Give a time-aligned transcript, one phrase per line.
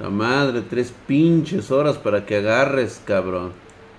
[0.00, 3.52] La madre, tres pinches horas para que agarres, cabrón.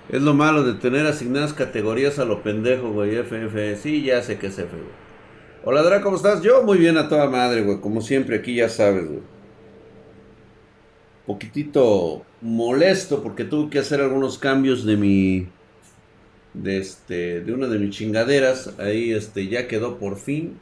[0.10, 3.16] Es lo malo de tener asignadas categorías a lo pendejo, güey.
[3.16, 3.78] FF.
[3.82, 5.06] Sí, ya sé que es F, güey.
[5.64, 6.44] Hola, Dra, ¿cómo estás?
[6.44, 7.80] Yo muy bien a toda madre, güey.
[7.80, 9.22] Como siempre, aquí ya sabes, güey.
[11.26, 15.48] Poquitito molesto porque tuve que hacer algunos cambios de mi.
[16.54, 17.42] De este.
[17.42, 18.78] De una de mis chingaderas.
[18.80, 20.60] Ahí este ya quedó por fin.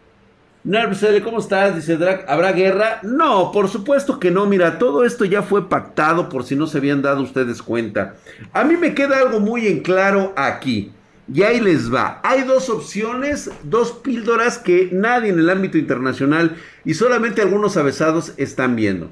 [0.65, 1.75] Nervsele, ¿cómo estás?
[1.75, 2.99] Dice Drag, ¿habrá guerra?
[3.03, 4.45] No, por supuesto que no.
[4.45, 8.15] Mira, todo esto ya fue pactado por si no se habían dado ustedes cuenta.
[8.53, 10.93] A mí me queda algo muy en claro aquí.
[11.33, 12.21] Y ahí les va.
[12.23, 18.31] Hay dos opciones, dos píldoras que nadie en el ámbito internacional y solamente algunos avesados
[18.37, 19.09] están viendo.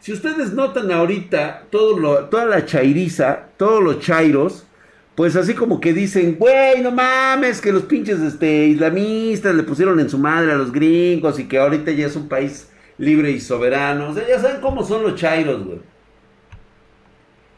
[0.00, 4.66] Si ustedes notan ahorita toda la chairiza, todos los chairos,
[5.20, 10.00] pues así como que dicen, güey, no mames, que los pinches este, islamistas le pusieron
[10.00, 13.38] en su madre a los gringos y que ahorita ya es un país libre y
[13.38, 14.08] soberano.
[14.08, 15.80] O sea, ya saben cómo son los chairos, güey.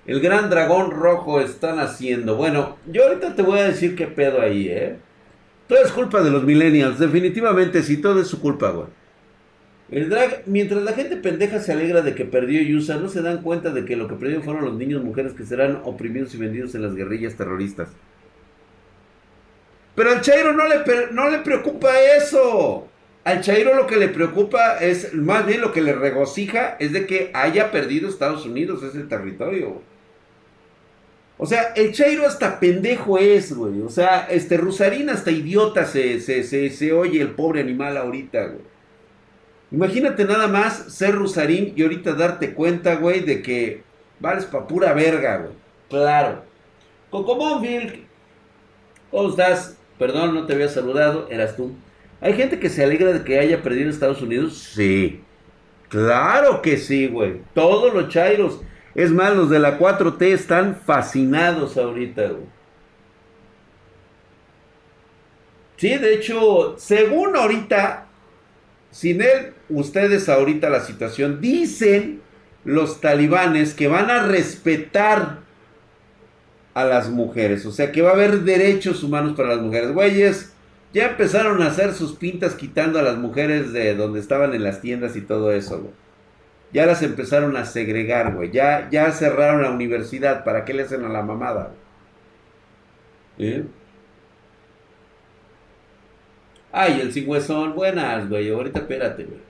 [0.07, 2.35] El gran dragón rojo están haciendo.
[2.35, 4.97] Bueno, yo ahorita te voy a decir qué pedo ahí, ¿eh?
[5.69, 8.89] Todo es culpa de los millennials, definitivamente, sí, todo es su culpa, güey.
[9.93, 13.43] El drag, mientras la gente pendeja se alegra de que perdió Yusa, no se dan
[13.43, 16.39] cuenta de que lo que perdieron fueron los niños y mujeres que serán oprimidos y
[16.39, 17.91] vendidos en las guerrillas terroristas.
[19.95, 20.77] Pero al Chairo no le,
[21.13, 22.89] no le preocupa eso.
[23.25, 27.07] Al Chairo lo que le preocupa es, más bien lo que le regocija, es de
[27.07, 29.83] que haya perdido Estados Unidos ese territorio.
[31.37, 33.83] O sea, el Chairo hasta pendejo es, güey.
[33.83, 38.47] O sea, este Rusarín hasta idiota se, se, se, se oye el pobre animal ahorita,
[38.47, 38.72] güey.
[39.73, 43.83] Imagínate nada más ser Rusarín y ahorita darte cuenta, güey, de que
[44.21, 45.53] vales pa' pura verga, güey.
[45.89, 46.43] Claro.
[47.11, 48.07] Cocomóvil,
[49.11, 49.77] ¿cómo estás?
[49.99, 51.73] Perdón, no te había saludado, eras tú.
[52.21, 54.59] ¿Hay gente que se alegra de que haya perdido Estados Unidos?
[54.59, 55.23] Sí.
[55.89, 57.41] Claro que sí, güey.
[57.55, 58.61] Todos los chairos.
[58.95, 62.45] Es más, los de la 4T están fascinados ahorita, güey.
[65.77, 68.07] Sí, de hecho, según ahorita,
[68.93, 72.21] sin él, ustedes ahorita la situación, dicen
[72.65, 75.41] los talibanes que van a respetar
[76.75, 79.93] a las mujeres, o sea que va a haber derechos humanos para las mujeres.
[79.93, 80.53] Güeyes,
[80.95, 84.81] ya empezaron a hacer sus pintas quitando a las mujeres de donde estaban en las
[84.81, 85.91] tiendas y todo eso.
[86.73, 88.51] Ya las empezaron a segregar, güey.
[88.51, 90.43] Ya, ya cerraron la universidad.
[90.45, 91.75] ¿Para qué le hacen a la mamada?
[93.39, 93.65] ¿Eh?
[96.73, 98.51] Ay, el cingüezón, buenas, güey.
[98.51, 99.41] Ahorita espérate, güey.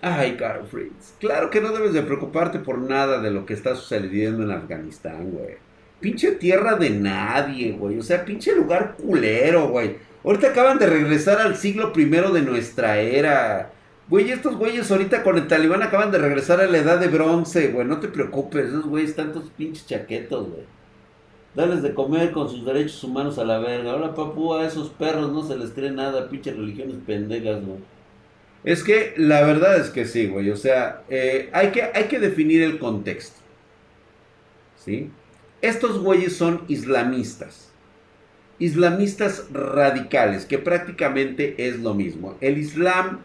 [0.00, 1.14] Ay, Carl Fritz.
[1.18, 5.30] Claro que no debes de preocuparte por nada de lo que está sucediendo en Afganistán,
[5.32, 5.56] güey.
[6.00, 7.98] Pinche tierra de nadie, güey.
[7.98, 9.96] O sea, pinche lugar culero, güey.
[10.24, 13.72] Ahorita acaban de regresar al siglo primero de nuestra era.
[14.08, 17.68] Güey, estos güeyes ahorita con el talibán acaban de regresar a la edad de bronce,
[17.68, 17.86] güey.
[17.86, 20.77] No te preocupes, esos güeyes están todos pinches chaquetos, güey.
[21.58, 23.90] Dales de comer con sus derechos humanos a la verga.
[23.90, 27.80] Ahora, papu, a esos perros no se les cree nada, pinche religiones pendejas, güey.
[28.62, 30.50] Es que la verdad es que sí, güey.
[30.50, 33.40] O sea, eh, hay, que, hay que definir el contexto.
[34.76, 35.10] ¿Sí?
[35.60, 37.72] Estos güeyes son islamistas.
[38.60, 42.36] Islamistas radicales, que prácticamente es lo mismo.
[42.40, 43.24] El Islam,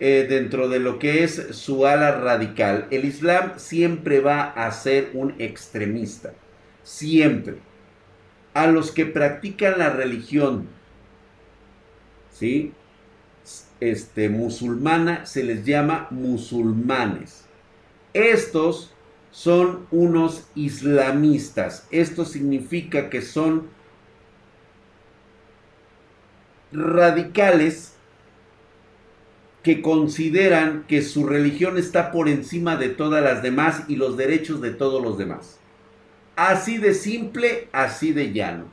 [0.00, 5.10] eh, dentro de lo que es su ala radical, el Islam siempre va a ser
[5.12, 6.32] un extremista.
[6.82, 7.56] Siempre
[8.54, 10.68] a los que practican la religión,
[12.32, 12.72] ¿sí?
[13.80, 17.44] Este, musulmana se les llama musulmanes.
[18.14, 18.94] Estos
[19.32, 21.86] son unos islamistas.
[21.90, 23.68] Esto significa que son
[26.70, 27.94] radicales
[29.64, 34.60] que consideran que su religión está por encima de todas las demás y los derechos
[34.60, 35.58] de todos los demás.
[36.36, 38.64] Así de simple, así de llano.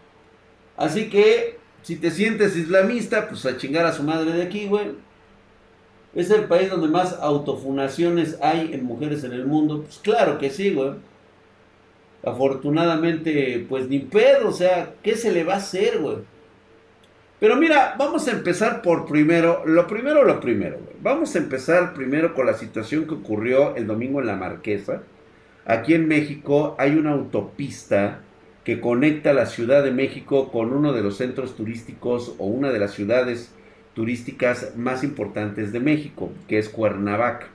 [0.78, 4.96] Así que, si te sientes islamista, pues a chingar a su madre de aquí, güey.
[6.16, 9.84] Es el país donde más autofunaciones hay en mujeres en el mundo.
[9.84, 10.94] Pues claro que sí, güey.
[12.24, 16.18] Afortunadamente, pues ni pedo, o sea, ¿qué se le va a hacer, güey?
[17.40, 20.96] Pero mira, vamos a empezar por primero, lo primero, lo primero, güey.
[21.02, 25.02] Vamos a empezar primero con la situación que ocurrió el domingo en la Marquesa
[25.72, 28.20] Aquí en México hay una autopista
[28.66, 32.79] que conecta la Ciudad de México con uno de los centros turísticos o una de
[32.79, 33.53] las ciudades
[33.94, 37.47] turísticas más importantes de México, que es Cuernavaca.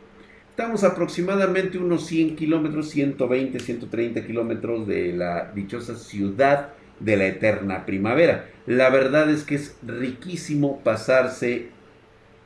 [0.48, 7.84] Estamos aproximadamente unos 100 kilómetros, 120, 130 kilómetros de la dichosa ciudad de la eterna
[7.84, 8.48] primavera.
[8.64, 11.68] La verdad es que es riquísimo pasarse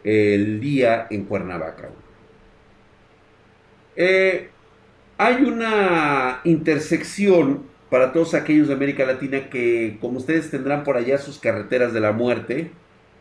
[0.02, 1.90] el día en Cuernavaca.
[3.94, 4.49] Eh,
[5.20, 11.18] hay una intersección para todos aquellos de América Latina que, como ustedes tendrán por allá
[11.18, 12.70] sus carreteras de la muerte,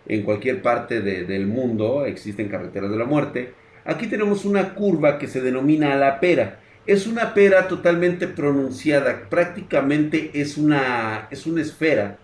[0.07, 3.54] en cualquier parte del mundo existen carreteras de la muerte.
[3.84, 6.62] Aquí tenemos una curva que se denomina la pera.
[6.88, 12.18] Es una pera totalmente pronunciada, prácticamente es una, es una esfera,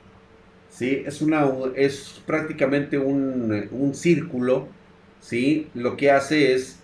[0.69, 1.03] ¿sí?
[1.05, 4.69] es, una, es prácticamente un, un círculo.
[5.19, 5.67] ¿sí?
[5.73, 6.79] Lo que hace es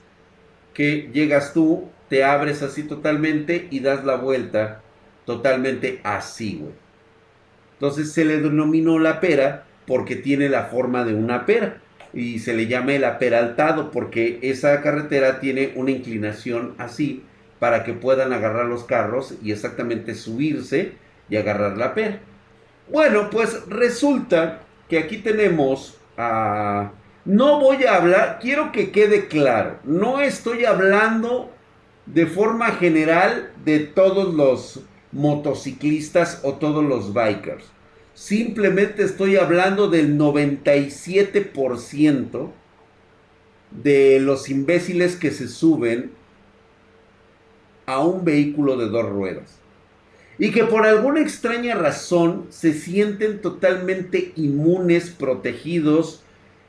[0.73, 4.81] que llegas tú, te abres así totalmente y das la vuelta
[5.25, 6.73] totalmente así, güey.
[7.75, 11.77] Entonces se le denominó la pera porque tiene la forma de una pera
[12.11, 17.23] y se le llama el aperaltado porque esa carretera tiene una inclinación así
[17.59, 20.91] para que puedan agarrar los carros y exactamente subirse
[21.29, 22.19] y agarrar la pera.
[22.89, 26.91] Bueno, pues resulta que aquí tenemos a...
[27.23, 31.53] No voy a hablar, quiero que quede claro, no estoy hablando
[32.13, 34.81] de forma general de todos los
[35.11, 37.63] motociclistas o todos los bikers.
[38.13, 42.49] Simplemente estoy hablando del 97%
[43.71, 46.11] de los imbéciles que se suben
[47.85, 49.59] a un vehículo de dos ruedas.
[50.37, 56.23] Y que por alguna extraña razón se sienten totalmente inmunes, protegidos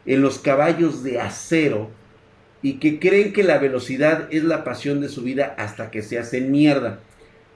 [0.07, 1.91] en los caballos de acero
[2.63, 6.19] y que creen que la velocidad es la pasión de su vida hasta que se
[6.19, 7.01] hacen mierda.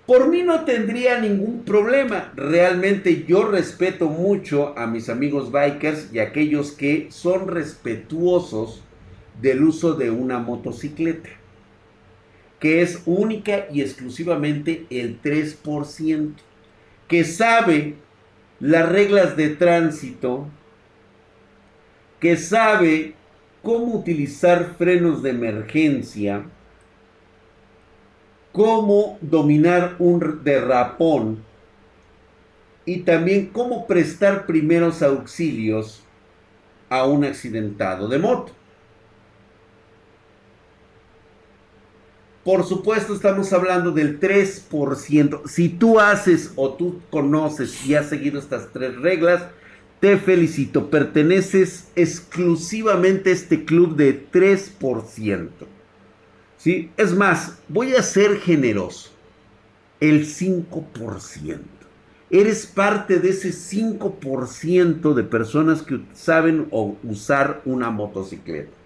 [0.06, 2.32] Por mí no tendría ningún problema.
[2.36, 8.84] Realmente yo respeto mucho a mis amigos bikers y a aquellos que son respetuosos
[9.42, 11.28] del uso de una motocicleta,
[12.60, 16.34] que es única y exclusivamente el 3%,
[17.08, 17.94] que sabe
[18.60, 20.46] las reglas de tránsito,
[22.20, 23.15] que sabe
[23.66, 26.44] cómo utilizar frenos de emergencia,
[28.52, 31.42] cómo dominar un derrapón
[32.84, 36.04] y también cómo prestar primeros auxilios
[36.88, 38.52] a un accidentado de moto.
[42.44, 45.48] Por supuesto estamos hablando del 3%.
[45.48, 49.42] Si tú haces o tú conoces y has seguido estas tres reglas,
[50.00, 50.90] te felicito.
[50.90, 55.48] Perteneces exclusivamente a este club de 3%.
[56.58, 56.90] ¿Sí?
[56.96, 59.10] Es más, voy a ser generoso.
[60.00, 61.60] El 5%.
[62.28, 66.68] Eres parte de ese 5% de personas que saben
[67.04, 68.76] usar una motocicleta.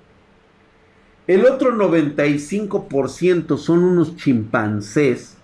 [1.26, 5.36] El otro 95% son unos chimpancés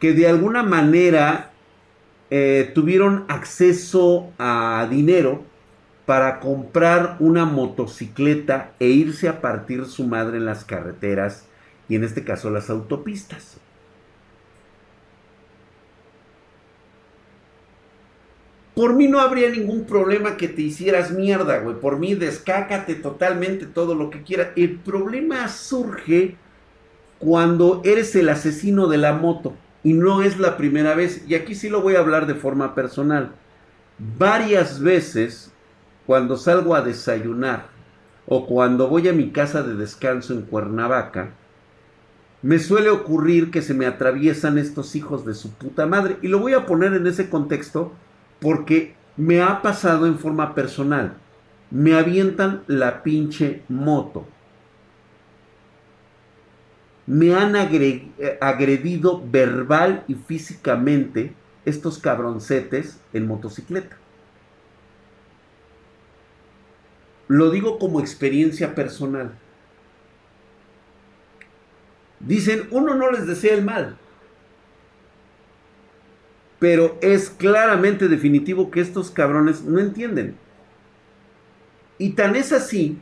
[0.00, 1.52] que de alguna manera
[2.30, 5.44] eh, tuvieron acceso a dinero
[6.06, 11.46] para comprar una motocicleta e irse a partir su madre en las carreteras
[11.88, 13.58] y en este caso las autopistas.
[18.74, 21.80] Por mí no habría ningún problema que te hicieras mierda, güey.
[21.80, 24.48] Por mí descácate totalmente todo lo que quieras.
[24.54, 26.36] El problema surge
[27.18, 29.54] cuando eres el asesino de la moto.
[29.86, 31.24] Y no es la primera vez.
[31.28, 33.30] Y aquí sí lo voy a hablar de forma personal.
[34.18, 35.52] Varias veces
[36.06, 37.68] cuando salgo a desayunar
[38.26, 41.34] o cuando voy a mi casa de descanso en Cuernavaca,
[42.42, 46.16] me suele ocurrir que se me atraviesan estos hijos de su puta madre.
[46.20, 47.92] Y lo voy a poner en ese contexto
[48.40, 51.14] porque me ha pasado en forma personal.
[51.70, 54.26] Me avientan la pinche moto.
[57.06, 61.32] Me han agredido verbal y físicamente
[61.64, 63.96] estos cabroncetes en motocicleta.
[67.28, 69.38] Lo digo como experiencia personal.
[72.18, 73.98] Dicen, uno no les desea el mal.
[76.58, 80.36] Pero es claramente definitivo que estos cabrones no entienden.
[81.98, 82.98] Y tan es así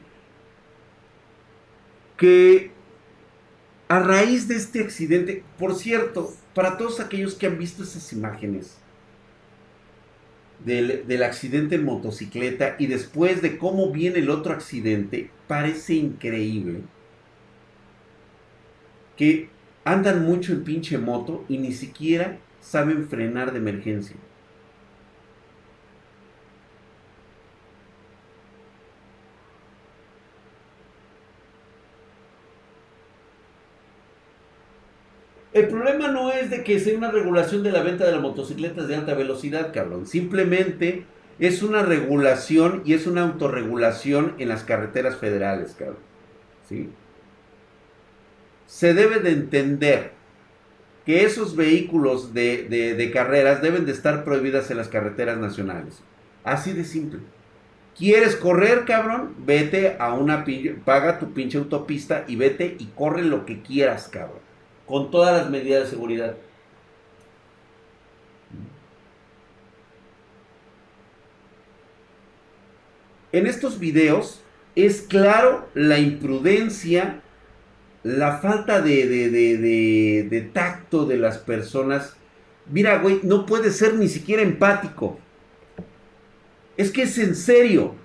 [2.16, 2.74] que
[3.88, 8.78] a raíz de este accidente, por cierto, para todos aquellos que han visto esas imágenes,
[10.64, 16.80] del, accidente en motocicleta y después de cómo viene el otro accidente, parece increíble
[19.16, 19.48] que
[19.84, 24.16] andan mucho en pinche moto y ni siquiera saben frenar de emergencia.
[35.54, 38.88] El problema no es de que sea una regulación de la venta de las motocicletas
[38.88, 40.04] de alta velocidad, cabrón.
[40.04, 41.06] Simplemente
[41.38, 45.99] es una regulación y es una autorregulación en las carreteras federales, cabrón.
[46.68, 46.90] ¿Sí?
[48.66, 50.11] Se debe de entender
[51.06, 56.02] que esos vehículos de, de, carreras deben de estar prohibidas en las carreteras nacionales.
[56.42, 57.20] Así de simple.
[57.96, 59.37] ¿Quieres correr, cabrón?
[59.46, 60.44] Vete a una
[60.84, 64.43] paga tu pinche autopista y vete y corre lo que quieras, cabrón.
[64.86, 66.36] Con todas las medidas de seguridad.
[73.34, 74.40] En estos videos
[74.76, 77.20] es claro la imprudencia,
[78.04, 82.14] la falta de, de, tacto de las personas.
[82.70, 85.18] Mira, güey, no puede ser ni siquiera empático.
[86.76, 87.96] Es que es en serio.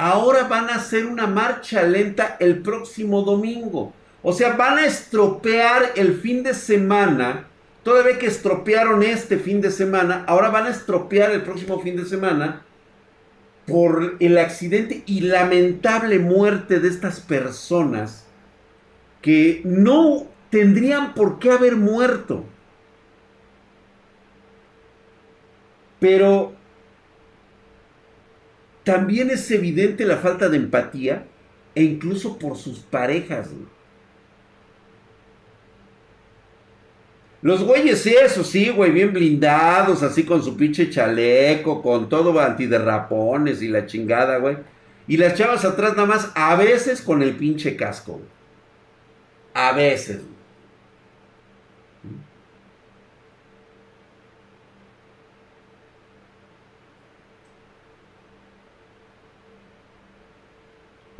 [0.00, 3.92] Ahora van a hacer una marcha lenta el próximo domingo.
[4.22, 7.46] O sea, van a estropear el fin de semana
[7.82, 12.04] Todavía que estropearon este fin de semana, ahora van a estropear el próximo fin de
[12.04, 12.62] semana
[13.66, 18.26] por el accidente y lamentable muerte de estas personas
[19.22, 22.44] que no tendrían por qué haber muerto.
[26.00, 26.52] Pero
[28.90, 31.24] también es evidente la falta de empatía
[31.76, 33.48] e incluso por sus parejas.
[37.40, 43.62] Los güeyes, eso sí, güey, bien blindados, así con su pinche chaleco, con todo antiderrapones
[43.62, 44.56] y la chingada, güey.
[45.06, 48.24] Y las chavas atrás nada más, a veces con el pinche casco, güey.
[49.54, 50.39] A veces, güey.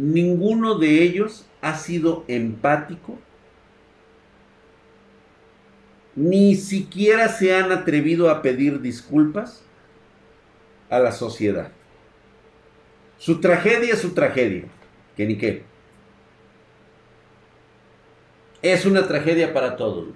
[0.01, 3.19] Ninguno de ellos ha sido empático
[6.17, 9.63] ni siquiera se han atrevido a pedir disculpas
[10.89, 11.71] a la sociedad.
[13.19, 14.65] Su tragedia es su tragedia,
[15.17, 15.63] que ni qué.
[18.63, 20.09] Es una tragedia para todos.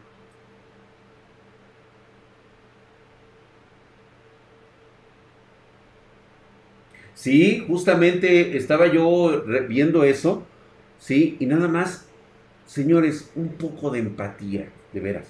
[7.24, 10.42] Sí, justamente estaba yo viendo eso,
[10.98, 12.06] sí, y nada más,
[12.66, 15.26] señores, un poco de empatía, de veras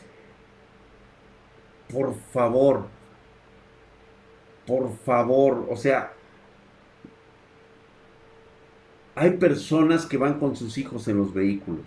[1.88, 2.86] por favor,
[4.66, 6.12] por favor, o sea,
[9.16, 11.80] hay personas que van con sus hijos en los vehículos.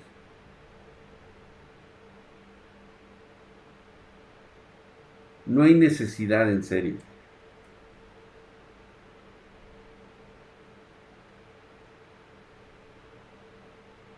[5.47, 6.97] No hay necesidad, en serio.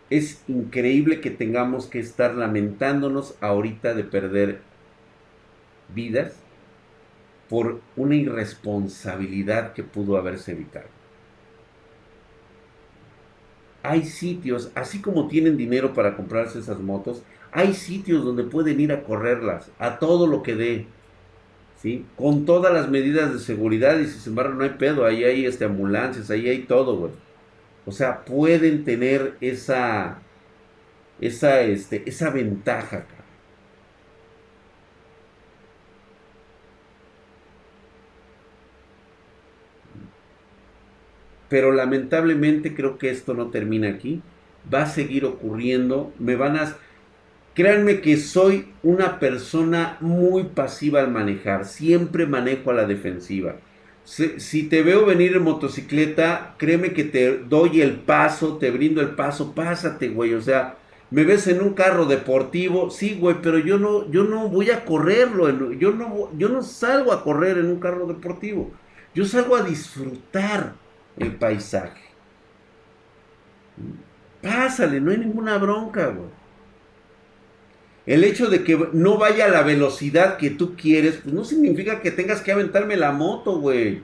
[0.10, 4.62] Es increíble que tengamos que estar lamentándonos ahorita de perder
[5.94, 6.34] vidas
[7.50, 10.88] por una irresponsabilidad que pudo haberse evitado.
[13.82, 18.92] Hay sitios, así como tienen dinero para comprarse esas motos, hay sitios donde pueden ir
[18.92, 20.88] a correrlas, a todo lo que dé,
[21.82, 22.06] ¿sí?
[22.16, 25.66] Con todas las medidas de seguridad y sin embargo no hay pedo, ahí hay este,
[25.66, 27.12] ambulancias, ahí hay todo, güey.
[27.90, 30.20] O sea, pueden tener esa,
[31.20, 33.08] esa, este, esa ventaja,
[41.50, 44.22] Pero lamentablemente creo que esto no termina aquí.
[44.72, 46.14] Va a seguir ocurriendo.
[46.20, 46.76] Me van a...
[47.56, 51.66] Créanme que soy una persona muy pasiva al manejar.
[51.66, 53.56] Siempre manejo a la defensiva.
[54.10, 59.12] Si, te veo venir en motocicleta, créeme que te doy el paso, te brindo el
[59.12, 60.34] paso, pásate, güey.
[60.34, 60.78] O sea,
[61.12, 64.84] me ves en un carro deportivo, sí, güey, pero yo no, yo no voy a
[64.84, 65.72] correrlo.
[65.74, 68.72] Yo no, yo no salgo a correr en un carro deportivo.
[69.14, 70.74] Yo salgo a disfrutar
[71.16, 72.02] el paisaje.
[74.42, 76.39] Pásale, no hay ninguna bronca, güey.
[78.10, 82.02] El hecho de que no vaya a la velocidad que tú quieres, pues no significa
[82.02, 84.02] que tengas que aventarme la moto, güey.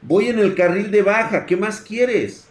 [0.00, 2.48] Voy en el carril de baja, ¿qué más quieres?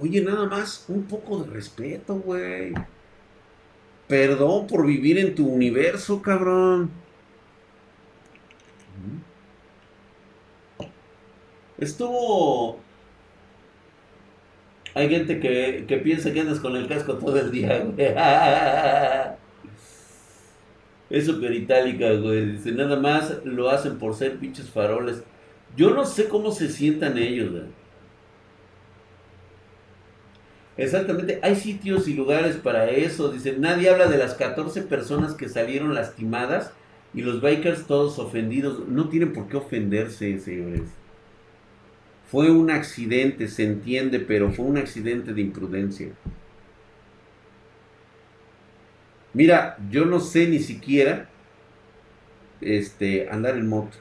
[0.00, 2.74] Oye, nada más un poco de respeto, güey.
[4.08, 6.90] Perdón por vivir en tu universo, cabrón.
[11.78, 12.87] Estuvo...
[14.98, 18.08] Hay gente que, piensa que andas con el casco todo el día, güey.
[21.08, 22.46] Es súper itálica, güey.
[22.52, 25.22] Dice, nada más lo hacen por ser pinches faroles.
[25.76, 27.52] Yo no sé cómo se sientan ellos.
[30.76, 33.30] Exactamente, hay sitios y lugares para eso.
[33.30, 36.72] Dice, nadie habla de las 14 personas que salieron lastimadas
[37.14, 38.88] y los bikers todos ofendidos.
[38.88, 40.97] No tienen por qué ofenderse, señores.
[42.30, 46.08] Fue un accidente, se entiende, pero fue un accidente de imprudencia.
[49.32, 51.28] Mira, yo no sé ni siquiera
[52.60, 53.96] este, andar en moto.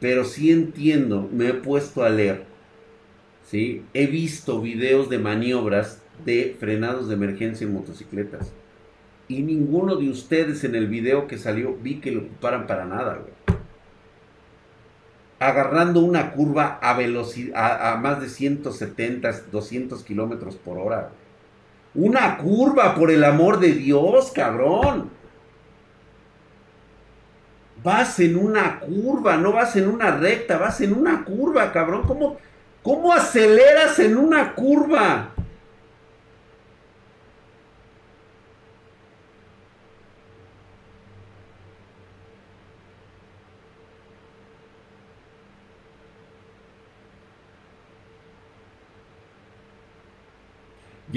[0.00, 2.44] Pero sí entiendo, me he puesto a leer.
[3.44, 3.84] ¿sí?
[3.92, 8.52] He visto videos de maniobras de frenados de emergencia en motocicletas.
[9.26, 13.16] Y ninguno de ustedes en el video que salió vi que lo ocuparan para nada,
[13.16, 13.37] güey.
[15.40, 16.96] Agarrando una curva a
[17.54, 21.10] a, más de 170, 200 kilómetros por hora.
[21.94, 25.10] Una curva, por el amor de Dios, cabrón.
[27.82, 32.02] Vas en una curva, no vas en una recta, vas en una curva, cabrón.
[32.06, 32.36] ¿Cómo,
[32.82, 35.30] cómo aceleras en una curva?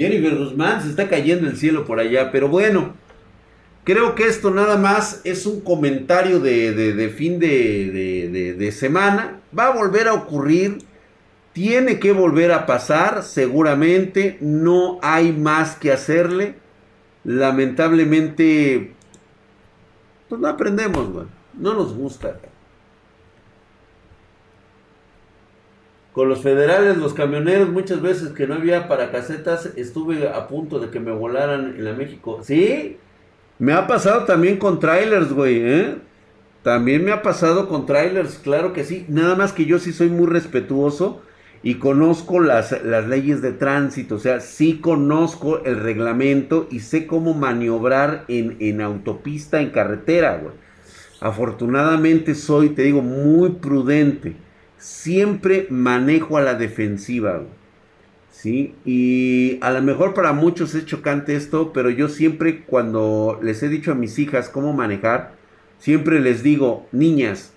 [0.02, 2.94] Jennifer Guzmán se está cayendo el cielo por allá, pero bueno,
[3.84, 9.40] creo que esto nada más es un comentario de, fin de, de semana.
[9.56, 10.78] Va a volver a ocurrir,
[11.52, 16.56] tiene que volver a pasar, seguramente, no hay más que hacerle.
[17.22, 18.94] Lamentablemente,
[20.28, 22.40] pues no aprendemos, no nos gusta.
[26.12, 30.78] Con los federales, los camioneros, muchas veces que no había para casetas, estuve a punto
[30.78, 32.40] de que me volaran en la México.
[32.42, 32.98] Sí,
[33.58, 35.94] me ha pasado también con trailers, güey, ¿eh?
[36.62, 39.06] También me ha pasado con trailers, claro que sí.
[39.08, 41.22] Nada más que yo sí soy muy respetuoso
[41.62, 44.16] y conozco las, las leyes de tránsito.
[44.16, 50.38] O sea, sí conozco el reglamento y sé cómo maniobrar en, en autopista, en carretera,
[50.38, 50.54] güey.
[51.20, 54.36] Afortunadamente soy, te digo, muy prudente
[54.82, 57.42] siempre manejo a la defensiva.
[58.30, 58.74] ¿Sí?
[58.84, 63.68] Y a lo mejor para muchos es chocante esto, pero yo siempre cuando les he
[63.68, 65.34] dicho a mis hijas cómo manejar,
[65.78, 67.52] siempre les digo, niñas,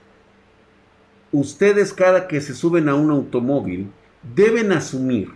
[1.31, 3.87] ustedes cada que se suben a un automóvil
[4.35, 5.29] deben asumir,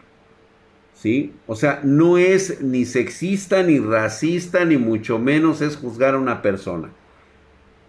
[0.94, 1.34] ¿sí?
[1.48, 6.42] O sea, no es ni sexista, ni racista, ni mucho menos es juzgar a una
[6.42, 6.90] persona.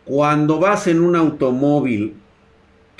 [0.04, 2.14] Cuando vas en un automóvil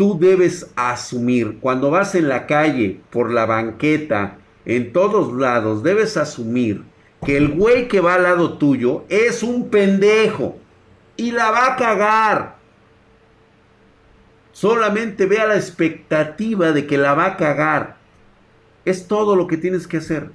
[0.00, 6.16] tú debes asumir, cuando vas en la calle, por la banqueta, en todos lados, debes
[6.16, 6.84] asumir
[7.22, 10.56] que el güey que va al lado tuyo es un pendejo
[11.18, 12.56] y la va a cagar.
[14.52, 17.98] Solamente vea la expectativa de que la va a cagar.
[18.86, 20.30] Es todo lo que tienes que hacer.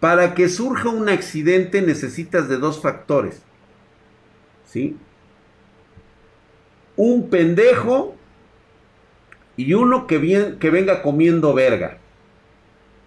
[0.00, 3.42] Para que surja un accidente necesitas de dos factores.
[4.64, 4.96] ¿Sí?
[6.96, 8.16] Un pendejo
[9.56, 11.98] y uno que, venga comiendo verga.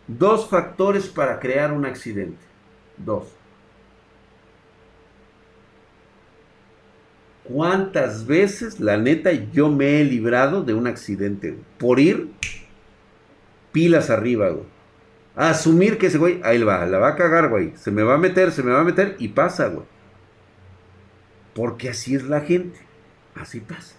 [0.08, 2.44] Dos factores para crear un accidente.
[2.98, 3.28] Dos.
[7.44, 11.58] ¿Cuántas veces, la neta, yo me he librado de un accidente?
[11.78, 12.30] Por ir
[13.72, 14.66] pilas arriba, güey.
[15.36, 17.74] asumir que ese güey, ahí va, la va a cagar, güey.
[17.76, 19.86] Se me va a meter, se me va a meter y pasa, güey.
[21.54, 22.80] Porque así es la gente.
[23.36, 23.99] Así pasa.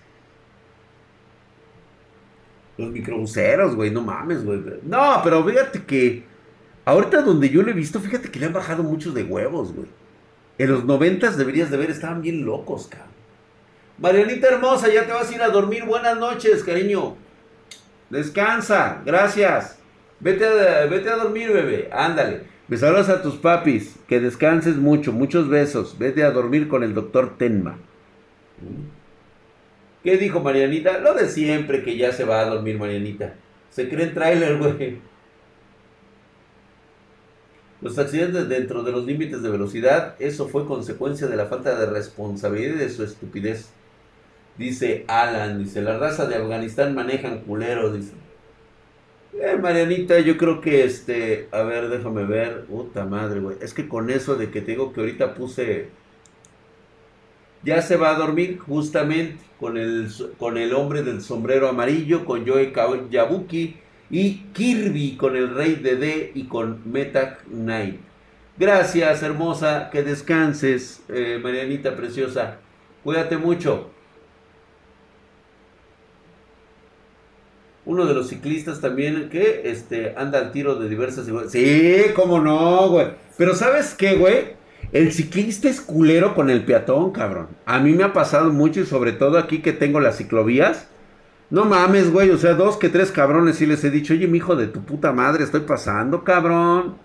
[2.81, 4.61] Los microbuseros, güey, no mames, güey.
[4.83, 6.25] No, pero fíjate que
[6.85, 9.89] ahorita donde yo lo he visto, fíjate que le han bajado muchos de huevos, güey.
[10.59, 13.11] En los noventas deberías de ver, estaban bien locos, cabrón.
[13.99, 15.85] Marianita hermosa, ya te vas a ir a dormir.
[15.85, 17.17] Buenas noches, cariño.
[18.09, 19.79] Descansa, gracias.
[20.21, 21.91] Vete a, vete a dormir, bebé.
[21.93, 22.43] Ándale.
[22.75, 23.97] Saludas a tus papis.
[24.09, 25.13] Que descanses mucho.
[25.13, 25.99] Muchos besos.
[25.99, 27.77] Vete a dormir con el doctor Tenma.
[30.03, 30.99] ¿Qué dijo Marianita?
[30.99, 33.35] Lo de siempre, que ya se va a dormir Marianita.
[33.71, 34.99] Se cree en tráiler, güey.
[37.81, 41.87] Los accidentes dentro de los límites de velocidad, eso fue consecuencia de la falta de
[41.87, 43.71] responsabilidad y de su estupidez.
[44.59, 48.13] Dice Alan, dice, la raza de Afganistán manejan culeros, dice.
[49.33, 53.57] Eh, Marianita, yo creo que este, a ver, déjame ver, puta madre, güey.
[53.63, 55.89] Es que con eso de que te digo que ahorita puse
[57.63, 62.47] ya se va a dormir justamente con el, con el hombre del sombrero amarillo, con
[62.47, 62.73] Joe
[63.11, 63.77] Yabuki
[64.11, 68.01] y Kirby con el rey de D y con Metak Knight.
[68.59, 72.59] Gracias, hermosa, que descanses, eh, Marianita preciosa.
[73.03, 73.91] Cuídate mucho.
[77.91, 81.27] uno de los ciclistas también que este, anda al tiro de diversas...
[81.51, 83.09] Sí, cómo no, güey.
[83.37, 84.60] Pero ¿sabes qué, güey?
[84.93, 87.49] El ciclista es culero con el peatón, cabrón.
[87.65, 90.89] A mí me ha pasado mucho y sobre todo aquí que tengo las ciclovías.
[91.49, 92.31] No mames, güey.
[92.31, 94.83] O sea, dos que tres cabrones y les he dicho, oye, mi hijo de tu
[94.83, 96.97] puta madre, estoy pasando, cabrón.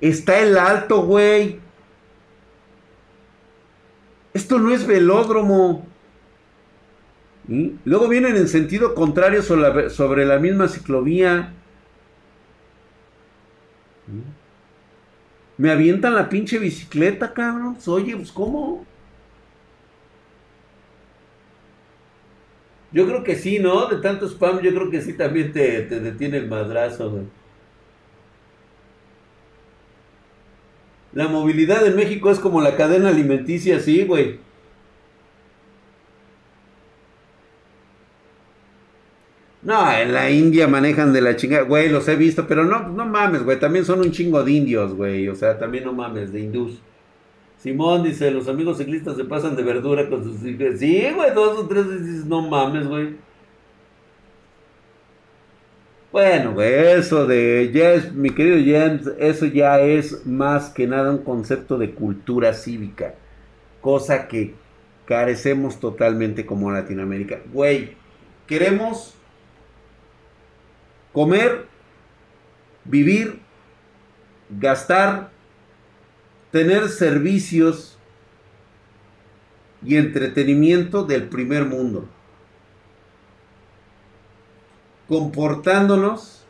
[0.00, 1.60] Está el alto, güey.
[4.34, 5.86] Esto no es velódromo.
[7.84, 11.54] Luego vienen en sentido contrario sobre la, misma ciclovía.
[15.58, 17.76] Me avientan la pinche bicicleta, cabrón.
[17.86, 18.86] Oye, pues ¿cómo?
[22.92, 23.86] Yo creo que sí, ¿no?
[23.88, 27.24] De tanto spam, yo creo que sí también te, te detiene el madrazo, güey.
[31.12, 34.38] La movilidad en México es como la cadena alimenticia, sí, güey.
[39.68, 43.04] No, en la India manejan de la chingada, güey, los he visto, pero no, no
[43.04, 46.40] mames, güey, también son un chingo de indios, güey, o sea, también no mames, de
[46.40, 46.80] hindús.
[47.58, 50.78] Simón dice, los amigos ciclistas se pasan de verdura con sus hijos.
[50.78, 53.16] Sí, güey, dos o tres dices, no mames, güey.
[56.10, 61.18] Bueno, güey, eso de, ya mi querido James, eso ya es más que nada un
[61.18, 63.16] concepto de cultura cívica,
[63.82, 64.54] cosa que
[65.04, 67.40] carecemos totalmente como Latinoamérica.
[67.52, 67.98] Güey,
[68.46, 69.17] queremos
[71.12, 71.66] comer,
[72.84, 73.40] vivir,
[74.50, 75.30] gastar,
[76.50, 77.98] tener servicios
[79.84, 82.08] y entretenimiento del primer mundo.
[85.08, 86.44] Comportándonos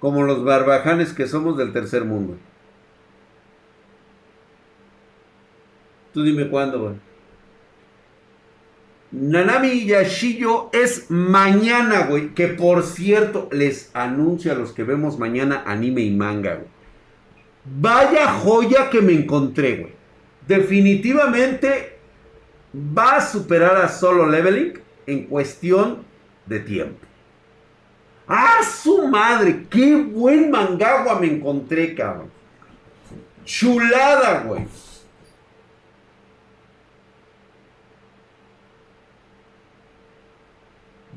[0.00, 2.36] como los barbajanes que somos del tercer mundo.
[6.14, 6.94] Tú dime cuándo, güey.
[9.18, 12.34] Nanami Yashillo es mañana, güey.
[12.34, 16.68] Que por cierto, les anuncio a los que vemos mañana anime y manga, güey.
[17.64, 19.92] Vaya joya que me encontré, güey.
[20.46, 21.98] Definitivamente
[22.76, 24.74] va a superar a Solo Leveling
[25.06, 26.04] en cuestión
[26.44, 26.98] de tiempo.
[28.28, 29.64] ¡Ah, su madre!
[29.70, 32.30] ¡Qué buen mangagua me encontré, cabrón!
[33.46, 34.66] Chulada, güey.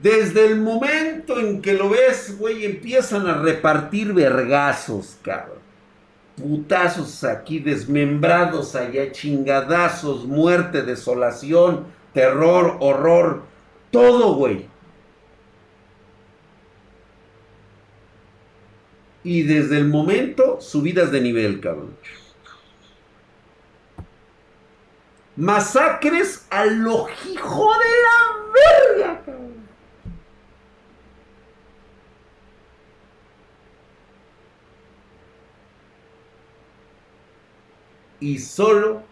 [0.01, 5.59] Desde el momento en que lo ves, güey, empiezan a repartir vergazos, cabrón.
[6.37, 13.43] Putazos aquí, desmembrados allá, chingadazos, muerte, desolación, terror, horror,
[13.91, 14.67] todo, güey.
[19.25, 21.97] Y desde el momento, subidas de nivel, cabrón.
[25.35, 29.58] Masacres al hijo de la verga, cabrón.
[38.19, 39.03] Y solo,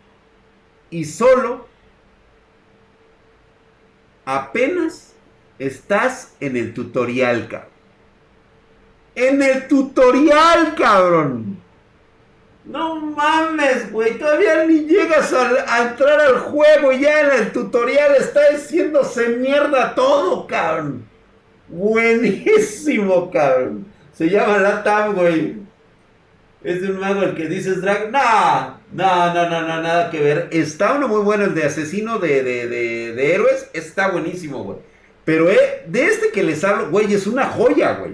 [0.90, 1.68] y solo,
[4.26, 5.14] apenas
[5.60, 7.70] estás en el tutorial, cabrón.
[9.16, 11.58] En el tutorial, cabrón.
[12.66, 14.20] No mames, güey.
[14.20, 16.92] Todavía ni llegas a, entrar al juego.
[16.92, 21.08] Ya en el tutorial está haciéndose mierda todo, cabrón.
[21.70, 23.86] Buenísimo, cabrón.
[24.14, 25.56] Se llama la TAM, güey.
[26.64, 28.12] Es de un mago el que dices drag.
[28.12, 30.50] No, no, no, no, no, nada que ver.
[30.52, 33.70] Está uno muy bueno, el de asesino de, de, de, héroes.
[33.74, 34.80] Está buenísimo, güey.
[35.24, 38.14] Pero eh, de este que les hablo, güey, es una joya, güey.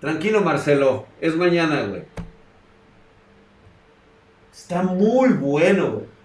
[0.00, 1.06] Tranquilo, Marcelo.
[1.20, 2.04] Es mañana, güey.
[4.52, 6.18] Está muy bueno, güey.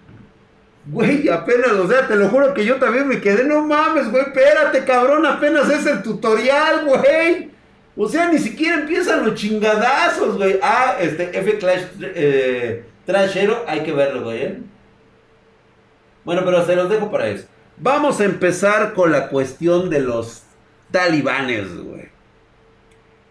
[0.86, 3.45] Güey, apenas, o sea, te lo juro que yo también me quedé.
[3.45, 5.25] No mames, güey, espérate, cabrón.
[5.25, 7.53] Apenas es el tutorial, güey.
[7.95, 10.60] O sea, ni siquiera empiezan los chingadazos, güey.
[10.62, 14.41] Ah, este F Clash eh, Trashero, hay que verlo, güey.
[14.41, 14.60] ¿eh?
[16.25, 17.45] Bueno, pero se los dejo para eso.
[17.77, 20.43] Vamos a empezar con la cuestión de los
[20.91, 22.03] talibanes, güey.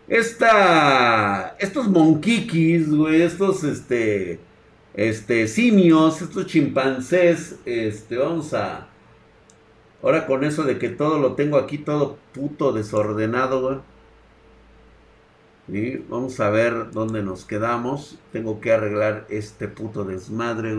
[0.09, 4.40] Esta, estos monquiquis, güey, estos, este,
[4.94, 8.88] este, simios, estos chimpancés, este, vamos a,
[10.03, 13.91] ahora con eso de que todo lo tengo aquí todo puto desordenado, güey.
[16.09, 18.18] Vamos a ver dónde nos quedamos.
[18.33, 20.75] Tengo que arreglar este puto desmadre,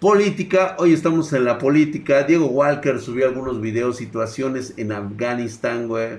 [0.00, 2.22] Política, hoy estamos en la política.
[2.22, 6.18] Diego Walker subió algunos videos, situaciones en Afganistán, güey.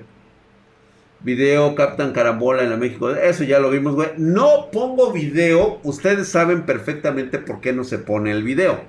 [1.20, 3.10] Video Captain Carambola en la México.
[3.10, 4.10] Eso ya lo vimos, güey.
[4.16, 5.80] No pongo video.
[5.84, 8.80] Ustedes saben perfectamente por qué no se pone el video.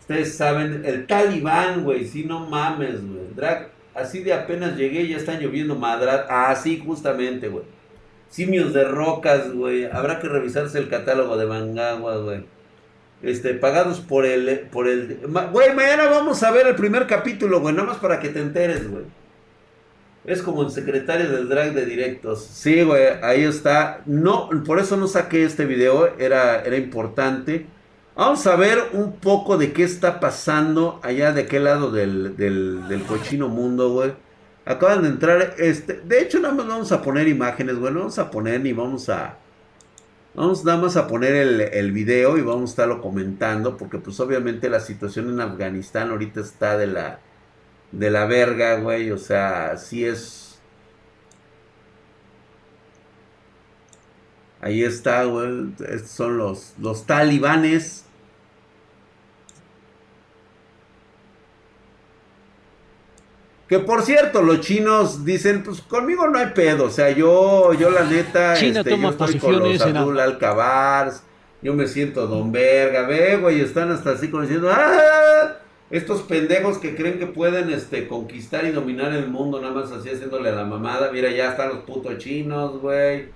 [0.00, 3.34] Ustedes saben, el talibán, güey, sí, no mames, güey.
[3.34, 6.26] Drag, así de apenas llegué, ya están lloviendo madras.
[6.28, 7.64] Ah, sí, justamente, güey.
[8.28, 9.84] Simios de rocas, güey.
[9.84, 12.44] Habrá que revisarse el catálogo de Mangagua, güey.
[13.22, 15.20] Este, pagados por el, por el...
[15.52, 18.90] Güey, mañana vamos a ver el primer capítulo, güey, nada más para que te enteres,
[18.90, 19.04] güey.
[20.24, 22.44] Es como el secretario del drag de directos.
[22.44, 24.02] Sí, güey, ahí está.
[24.06, 27.66] No, por eso no saqué este video, era, era importante.
[28.20, 33.02] Vamos a ver un poco de qué está pasando allá de aquel lado del, del,
[33.08, 34.12] cochino mundo, güey.
[34.66, 38.18] Acaban de entrar, este, de hecho nada más vamos a poner imágenes, güey, no vamos
[38.18, 39.38] a poner ni vamos a...
[40.34, 44.20] Vamos nada más a poner el, el video y vamos a estarlo comentando, porque pues
[44.20, 47.20] obviamente la situación en Afganistán ahorita está de la
[47.90, 49.10] de la verga, güey.
[49.12, 50.60] O sea, sí es.
[54.60, 55.72] Ahí está, güey.
[55.88, 58.04] Estos son los, los talibanes.
[63.70, 66.86] Que por cierto, los chinos dicen, pues conmigo no hay pedo.
[66.86, 71.22] O sea, yo, yo la neta, China este, toma yo estoy con los Abdul Alcabars.
[71.62, 73.60] Yo me siento don verga, ve, güey.
[73.60, 75.58] Están hasta así como diciendo, ¡ah!
[75.88, 80.10] Estos pendejos que creen que pueden este, conquistar y dominar el mundo, nada más así
[80.10, 81.12] haciéndole la mamada.
[81.12, 83.28] Mira, ya están los putos chinos, güey.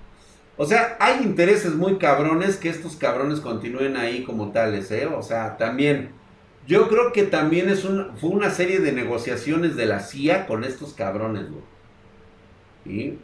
[0.57, 5.05] O sea, hay intereses muy cabrones que estos cabrones continúen ahí como tales, ¿eh?
[5.05, 6.09] O sea, también.
[6.67, 10.63] Yo creo que también es un, fue una serie de negociaciones de la CIA con
[10.63, 11.63] estos cabrones, güey.
[12.85, 13.19] ¿Y?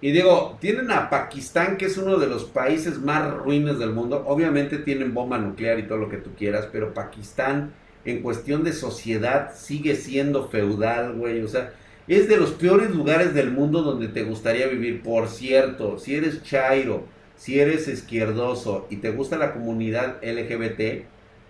[0.00, 4.24] Y digo, tienen a Pakistán, que es uno de los países más ruines del mundo.
[4.26, 7.72] Obviamente tienen bomba nuclear y todo lo que tú quieras, pero Pakistán
[8.04, 11.42] en cuestión de sociedad sigue siendo feudal, güey.
[11.42, 11.72] O sea,
[12.08, 15.02] es de los peores lugares del mundo donde te gustaría vivir.
[15.02, 17.04] Por cierto, si eres chairo,
[17.36, 21.06] si eres izquierdoso y te gusta la comunidad LGBT,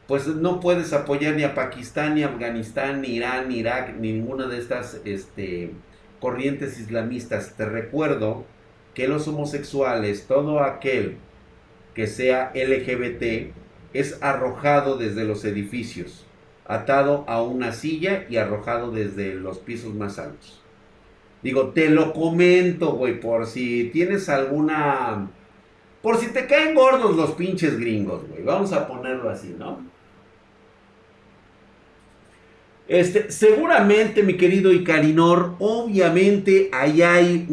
[0.06, 4.12] pues no puedes apoyar ni a Pakistán, ni a Afganistán, ni Irán, ni Irak, ni
[4.12, 5.72] ninguna de estas este,
[6.20, 7.54] corrientes islamistas.
[7.56, 8.44] Te recuerdo
[8.94, 11.16] que los homosexuales, todo aquel
[11.94, 13.52] que sea LGBT,
[13.92, 16.26] es arrojado desde los edificios
[16.68, 20.60] atado a una silla y arrojado desde los pisos más altos.
[21.42, 25.30] Digo, te lo comento, güey, por si tienes alguna...
[26.02, 28.42] Por si te caen gordos los pinches gringos, güey.
[28.42, 29.80] Vamos a ponerlo así, ¿no?
[32.88, 37.46] Este, seguramente, mi querido Icarinor, obviamente ahí hay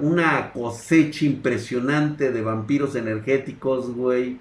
[0.00, 4.38] una cosecha impresionante de vampiros energéticos, güey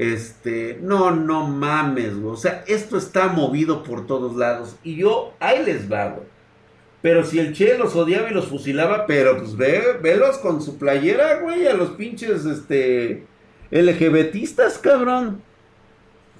[0.00, 2.32] este, no, no mames, güey.
[2.32, 4.76] O sea, esto está movido por todos lados.
[4.82, 6.26] Y yo, ahí les va, güey.
[7.02, 10.78] Pero si el Che los odiaba y los fusilaba, pero pues ve, velos con su
[10.78, 13.24] playera, güey, a los pinches, este,
[13.70, 15.42] LGBTistas, cabrón.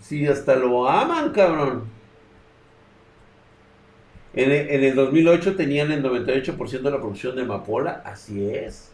[0.01, 1.85] Si hasta lo aman, cabrón.
[4.33, 8.91] En, en el 2008 tenían el 98% de la producción de amapola, así es.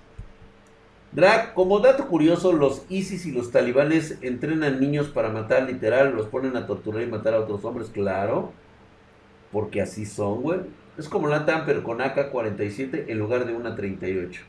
[1.13, 6.27] Drag, como dato curioso, los ISIS y los talibanes entrenan niños para matar literal, los
[6.27, 8.53] ponen a torturar y matar a otros hombres, claro.
[9.53, 10.61] Porque así son, güey.
[10.99, 14.43] Es como la TAM, pero con AK-47 en lugar de una 38.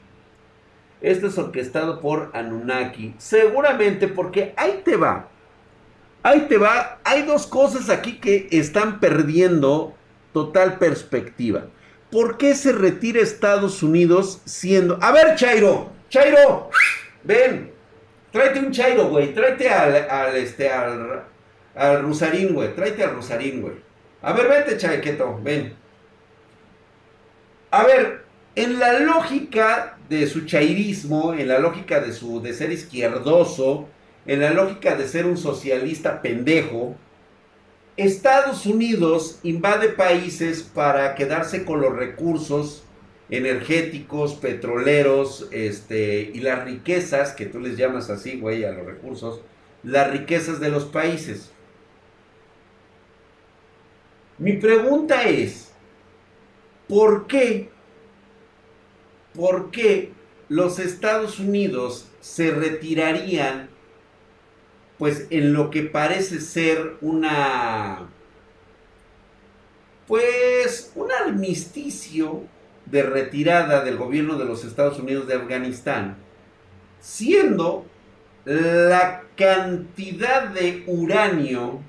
[1.02, 3.14] Esto es orquestado por Anunnaki.
[3.18, 5.28] Seguramente porque ahí te va.
[6.24, 7.00] Ahí te va.
[7.04, 9.96] Hay dos cosas aquí que están perdiendo
[10.38, 11.66] total perspectiva.
[12.12, 15.00] ¿Por qué se retira Estados Unidos siendo...
[15.02, 15.90] A ver, Chairo.
[16.10, 16.70] Chairo,
[17.24, 17.72] ven,
[18.32, 21.24] tráete un Chairo, güey, tráete al, al, este, al,
[21.76, 23.76] al Rusarín, güey, tráete al Rusarín, güey.
[24.22, 25.74] A ver, vente, Chaiqueto, ven.
[27.72, 28.24] A ver,
[28.56, 33.90] en la lógica de su chairismo, en la lógica de su de ser izquierdoso,
[34.26, 36.96] en la lógica de ser un socialista pendejo,
[37.98, 42.84] Estados Unidos invade países para quedarse con los recursos
[43.30, 49.42] energéticos, petroleros, este, y las riquezas, que tú les llamas así, güey, a los recursos,
[49.84, 51.52] las riquezas de los países.
[54.38, 55.72] Mi pregunta es,
[56.88, 57.70] ¿por qué,
[59.34, 60.12] por qué
[60.48, 63.70] los Estados Unidos se retirarían,
[64.98, 68.08] pues, en lo que parece ser una,
[70.08, 72.44] pues, un armisticio
[72.86, 76.18] de retirada del gobierno de los Estados Unidos de Afganistán,
[77.00, 77.86] siendo
[78.46, 81.82] la cantidad de uranio,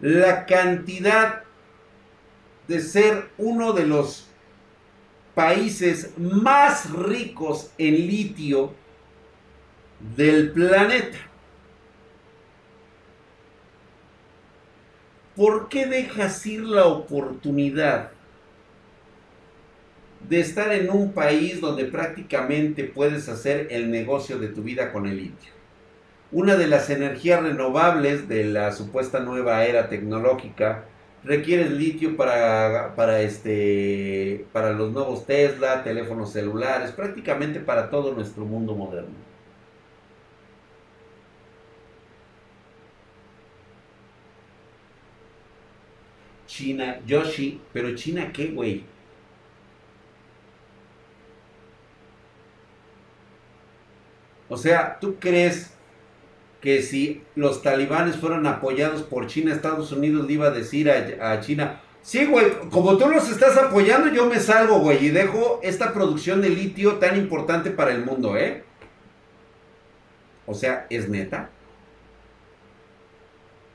[0.00, 1.44] la cantidad
[2.66, 4.26] de ser uno de los
[5.34, 8.74] países más ricos en litio
[10.16, 11.18] del planeta.
[15.36, 18.10] ¿por qué dejas ir la oportunidad
[20.28, 25.06] de estar en un país donde prácticamente puedes hacer el negocio de tu vida con
[25.06, 25.52] el litio?
[26.32, 30.84] Una de las energías renovables de la supuesta nueva era tecnológica
[31.22, 38.44] requiere litio para, para, este, para los nuevos Tesla, teléfonos celulares, prácticamente para todo nuestro
[38.44, 39.23] mundo moderno.
[46.56, 48.84] China, Yoshi, pero China qué, güey?
[54.48, 55.72] O sea, ¿tú crees
[56.60, 61.80] que si los talibanes fueron apoyados por China, Estados Unidos iba a decir a, China,
[62.02, 66.40] sí, güey, como tú los estás apoyando, yo me salgo, güey, y dejo esta producción
[66.40, 68.62] de litio tan importante para el mundo, ¿eh?
[70.46, 71.50] O sea, ¿es neta?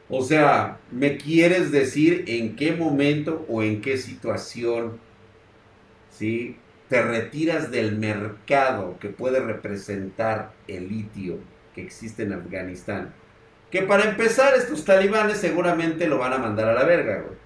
[0.10, 5.00] O sea, ¿me quieres decir en qué momento o en qué situación,
[6.10, 6.58] ¿sí?
[6.88, 11.38] Te retiras del mercado que puede representar el litio
[11.76, 13.14] que existe en Afganistán.
[13.70, 17.38] Que para empezar, estos talibanes seguramente lo van a mandar a la verga, güey.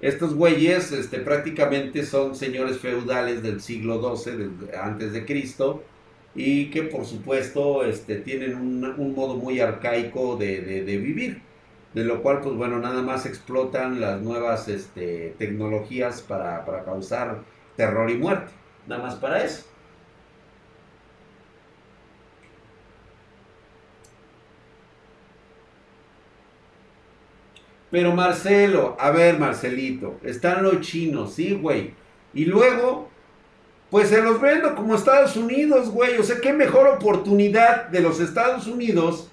[0.00, 5.82] Estos güeyes este, prácticamente son señores feudales del siglo XII, antes de Cristo,
[6.34, 11.40] y que por supuesto este, tienen un, modo muy arcaico de, vivir,
[11.96, 17.38] de lo cual pues bueno, nada más explotan las nuevas este, tecnologías para, para causar
[17.74, 18.52] terror y muerte,
[18.86, 19.64] nada más para eso.
[27.90, 31.94] Pero Marcelo, a ver Marcelito, están los chinos, sí, güey.
[32.34, 33.08] Y luego,
[33.88, 36.18] pues se los vendo como Estados Unidos, güey.
[36.18, 39.30] O sea, qué mejor oportunidad de los Estados Unidos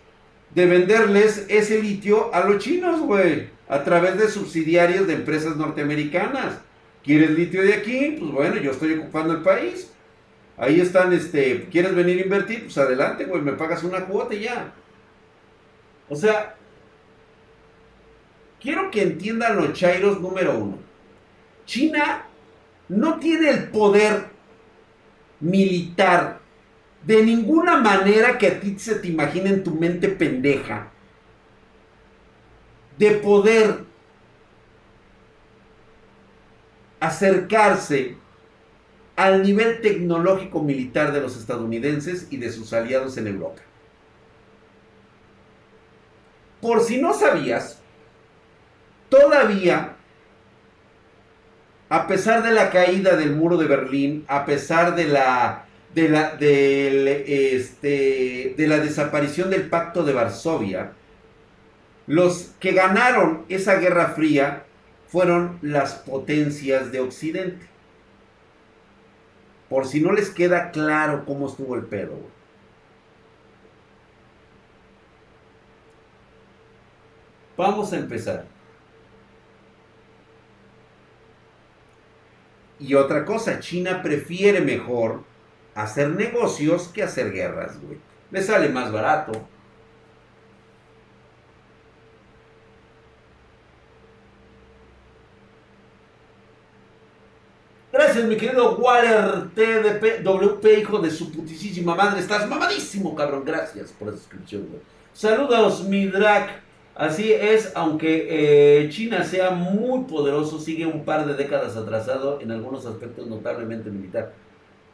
[0.53, 3.49] de venderles ese litio a los chinos, güey.
[3.67, 6.59] A través de subsidiarios de empresas norteamericanas.
[7.03, 8.17] ¿Quieres litio de aquí?
[8.19, 9.91] Pues bueno, yo estoy ocupando el país.
[10.57, 12.63] Ahí están, este, ¿quieres venir a invertir?
[12.65, 14.73] Pues adelante, güey, me pagas una cuota y ya.
[16.09, 16.55] O sea,
[18.61, 20.77] quiero que entiendan los chairos número uno.
[21.65, 22.25] China
[22.89, 24.27] no tiene el poder
[25.39, 26.42] militar
[27.05, 30.89] de ninguna manera que a ti se te imagine en tu mente pendeja
[32.97, 33.83] de poder
[36.99, 38.15] acercarse
[39.15, 43.61] al nivel tecnológico militar de los estadounidenses y de sus aliados en Europa.
[46.61, 47.79] Por si no sabías,
[49.09, 49.97] todavía,
[51.89, 56.37] a pesar de la caída del muro de Berlín, a pesar de la, de la,
[56.39, 60.93] este, de la desaparición del pacto de Varsovia,
[62.07, 64.65] los que ganaron esa guerra fría
[65.07, 67.67] fueron las potencias de Occidente.
[69.69, 72.17] Por si no les queda claro cómo estuvo el pedo.
[77.55, 78.45] Vamos a empezar.
[82.79, 85.23] Y otra cosa, China prefiere mejor
[85.75, 87.97] hacer negocios que hacer guerras, güey.
[88.31, 89.31] Le sale más barato.
[97.91, 102.21] Gracias, mi querido Waller TDP, hijo de su putísima madre.
[102.21, 103.43] Estás mamadísimo, cabrón.
[103.45, 104.81] Gracias por la suscripción, güey.
[105.13, 106.63] Saludos, mi drag.
[106.95, 112.51] Así es, aunque eh, China sea muy poderoso, sigue un par de décadas atrasado en
[112.51, 114.33] algunos aspectos notablemente militar.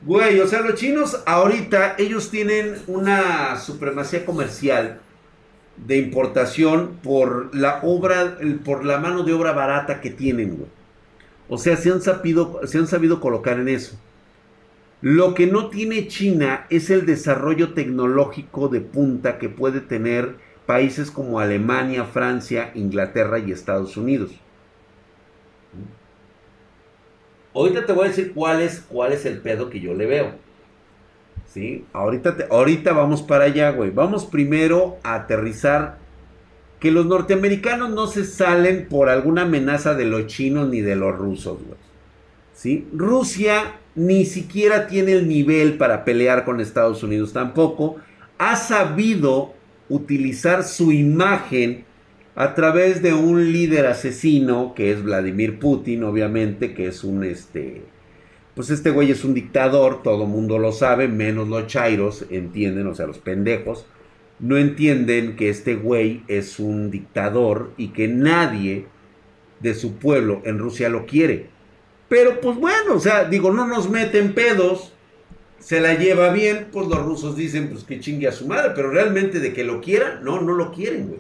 [0.02, 5.02] Güey, o sea, los chinos ahorita, ellos tienen una supremacía comercial
[5.76, 10.70] de importación por la obra, por la mano de obra barata que tienen, güey.
[11.50, 14.00] O sea, se han, sabido, se han sabido colocar en eso.
[15.02, 20.36] Lo que no tiene China es el desarrollo tecnológico de punta que puede tener
[20.66, 24.32] países como Alemania, Francia, Inglaterra y Estados Unidos.
[27.60, 30.32] Ahorita te voy a decir cuál es, cuál es el pedo que yo le veo.
[31.46, 31.84] ¿Sí?
[31.92, 33.92] Ahorita, ahorita vamos para allá, güey.
[33.92, 35.98] Vamos primero a aterrizar
[36.80, 41.18] que los norteamericanos no se salen por alguna amenaza de los chinos ni de los
[41.18, 41.78] rusos, güey.
[42.54, 42.88] ¿Sí?
[42.94, 47.98] Rusia ni siquiera tiene el nivel para pelear con Estados Unidos tampoco.
[48.38, 49.54] Ha sabido
[49.90, 51.84] utilizar su imagen
[52.40, 57.82] a través de un líder asesino que es Vladimir Putin, obviamente, que es un este
[58.56, 62.96] pues este güey es un dictador, todo mundo lo sabe, menos los chairos, entienden, o
[62.96, 63.86] sea, los pendejos.
[64.40, 68.86] no entienden que este güey es un dictador y que nadie
[69.60, 71.50] de su pueblo en Rusia lo quiere.
[72.08, 74.94] Pero pues bueno, o sea, digo, no nos meten pedos,
[75.60, 78.92] se la lleva bien, pues los rusos dicen, pues que chingue a su madre, pero
[78.92, 81.20] realmente de que lo quieran, no, no lo quieren, güey.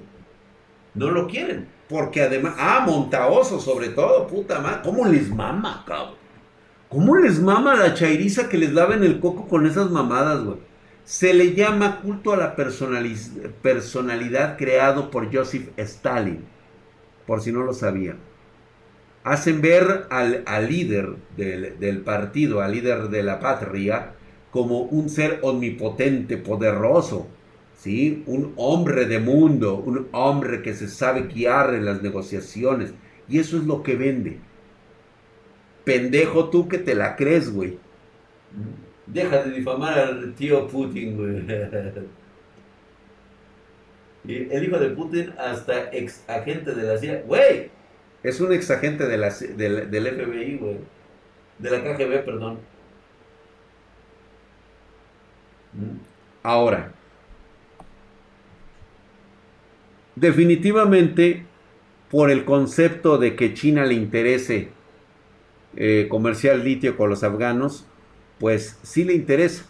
[0.93, 1.67] No lo quieren.
[1.87, 6.15] Porque además, ah, Montaoso sobre todo, puta madre, ¿cómo les mama, cabrón?
[6.89, 10.57] ¿Cómo les mama la chairiza que les laven el coco con esas mamadas, güey?
[11.03, 16.43] Se le llama culto a la personalidad creado por Joseph Stalin,
[17.25, 18.17] por si no lo sabían.
[19.23, 24.13] Hacen ver al, líder del, del, partido, al líder de la patria,
[24.51, 27.27] como un ser omnipotente, poderoso,
[27.79, 28.23] ¿sí?
[28.27, 32.93] Un hombre de mundo, un hombre que se sabe guiar en las negociaciones.
[33.27, 34.39] Y eso es lo que vende.
[35.83, 37.79] Pendejo tú que te la crees, güey.
[39.05, 41.45] Deja de difamar al tío Putin, güey.
[44.27, 47.21] El hijo de Putin hasta ex agente de la CIA.
[47.23, 47.71] Güey,
[48.23, 50.77] es un ex agente de la, del, del FBI, güey.
[51.57, 52.59] De la KGB, perdón.
[56.43, 56.98] Ahora,
[60.19, 61.45] definitivamente
[62.09, 64.69] por el concepto de que China le interese
[65.75, 67.85] eh, comercial litio con los afganos,
[68.39, 69.65] pues sí le interesa,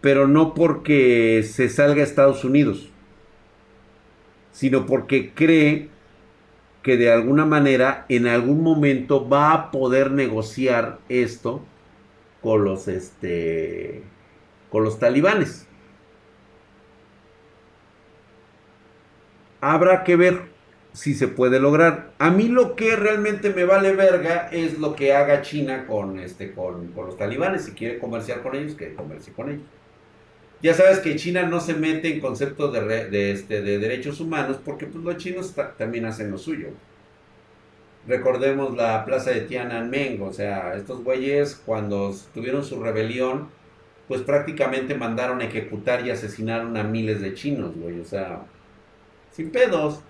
[0.00, 2.90] pero no porque se salga a Estados Unidos,
[4.52, 5.88] sino porque cree
[6.82, 11.64] que de alguna manera en algún momento va a poder negociar esto
[12.42, 14.02] con los este
[14.70, 15.66] con los talibanes.
[19.68, 20.42] Habrá que ver
[20.92, 22.12] si se puede lograr.
[22.18, 26.52] A mí lo que realmente me vale verga es lo que haga China con, este,
[26.52, 27.64] con, los talibanes.
[27.64, 29.64] Si quiere comerciar con ellos, que comercie con ellos.
[30.62, 34.86] Ya sabes que China no se mete en conceptos de, este, de derechos humanos porque
[34.86, 36.68] pues, los chinos también hacen lo suyo.
[38.06, 43.48] Recordemos la plaza de Tiananmen, o sea, estos güeyes cuando tuvieron su rebelión,
[44.06, 48.42] pues prácticamente mandaron a ejecutar y asesinaron a miles de chinos, güey, o sea,
[49.36, 50.00] sin pedos.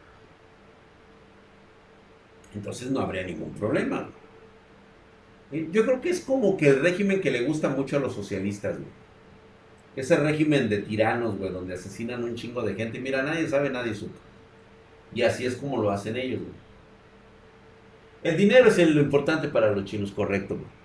[2.54, 4.08] Entonces no habría ningún problema.
[5.50, 8.76] Yo creo que es como que el régimen que le gusta mucho a los socialistas.
[9.96, 13.00] Ese régimen de tiranos, güey, donde asesinan un chingo de gente.
[13.00, 14.18] Mira, nadie sabe, nadie supo.
[15.14, 16.66] Y así es como lo hacen ellos, güey.
[18.22, 20.75] El dinero es lo importante para los chinos, correcto, güey.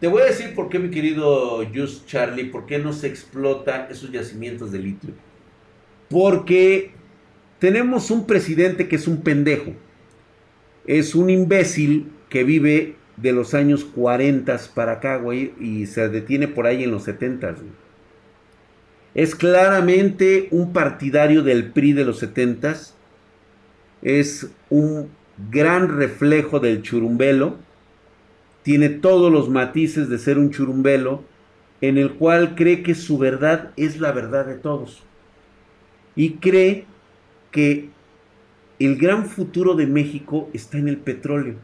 [0.00, 3.88] Te voy a decir por qué, mi querido Just Charlie, por qué no se explota
[3.90, 5.10] esos yacimientos de litio.
[6.10, 6.92] Porque
[7.58, 9.72] tenemos un presidente que es un pendejo.
[10.86, 16.46] Es un imbécil que vive de los años 40 para acá, güey, y se detiene
[16.46, 17.86] por ahí en los 70, güey.
[19.14, 22.76] Es claramente un partidario del PRI de los 70
[24.02, 25.08] Es un
[25.50, 27.56] gran reflejo del churumbelo
[28.66, 31.22] tiene todos los matices de ser un churumbelo,
[31.80, 35.04] en el cual cree que su verdad es la verdad de todos.
[36.16, 36.84] Y cree
[37.52, 37.90] que
[38.80, 41.54] el gran futuro de México está en el petróleo.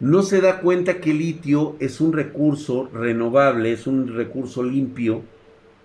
[0.00, 5.24] No se da cuenta que el litio es un recurso renovable, es un recurso limpio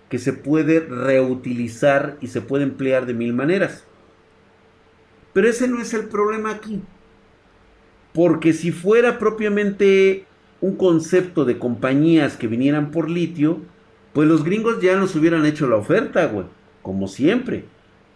[0.08, 3.84] que se puede reutilizar y se puede emplear de mil maneras.
[5.34, 6.80] Pero ese no es el problema aquí.
[8.14, 10.24] Porque si fuera propiamente
[10.60, 13.60] un concepto de compañías que vinieran por litio,
[14.12, 16.46] pues los gringos ya nos hubieran hecho la oferta, güey.
[16.80, 17.64] Como siempre.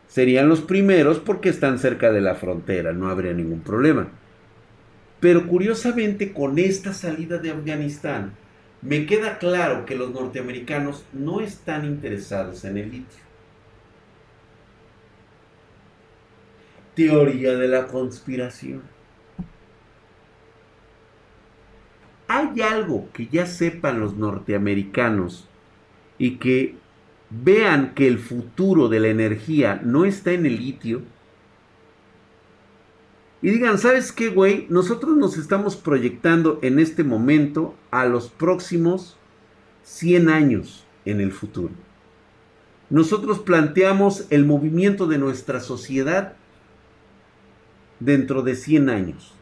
[0.07, 4.09] Serían los primeros porque están cerca de la frontera, no habría ningún problema.
[5.19, 8.35] Pero curiosamente con esta salida de Afganistán,
[8.81, 13.21] me queda claro que los norteamericanos no están interesados en el litio.
[16.95, 18.98] Teoría de la conspiración.
[22.29, 25.49] ¿Hay algo que ya sepan los norteamericanos
[26.19, 26.77] y que
[27.31, 31.01] vean que el futuro de la energía no está en el litio?
[33.41, 34.67] Y digan, ¿sabes qué, güey?
[34.69, 39.17] Nosotros nos estamos proyectando en este momento a los próximos
[39.85, 41.73] 100 años en el futuro.
[42.91, 46.35] Nosotros planteamos el movimiento de nuestra sociedad
[48.01, 49.38] dentro de 100 años.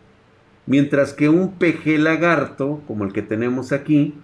[0.66, 4.14] Mientras que un peje lagarto, como el que tenemos aquí,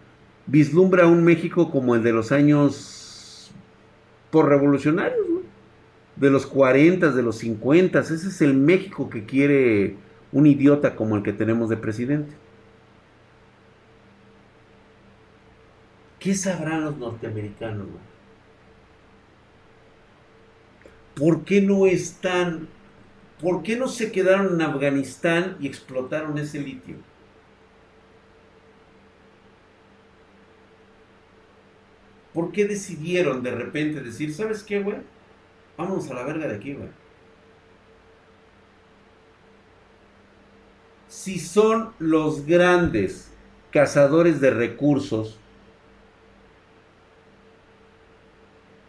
[0.46, 3.52] vislumbra un México como el de los años
[4.30, 5.26] por revolucionarios,
[6.16, 8.00] de los 40, de los 50.
[8.00, 9.96] Ese es el México que quiere
[10.32, 12.34] un idiota como el que tenemos de presidente.
[16.18, 17.86] ¿Qué sabrán los norteamericanos?
[21.14, 22.68] ¿Por qué no están,
[23.42, 26.96] por qué no se quedaron en Afganistán y explotaron ese litio?
[32.32, 34.98] ¿Por qué decidieron de repente decir, ¿sabes qué, güey?
[35.76, 36.88] Vámonos a la verga de aquí, güey.
[41.08, 43.32] Si son los grandes
[43.70, 45.38] cazadores de recursos,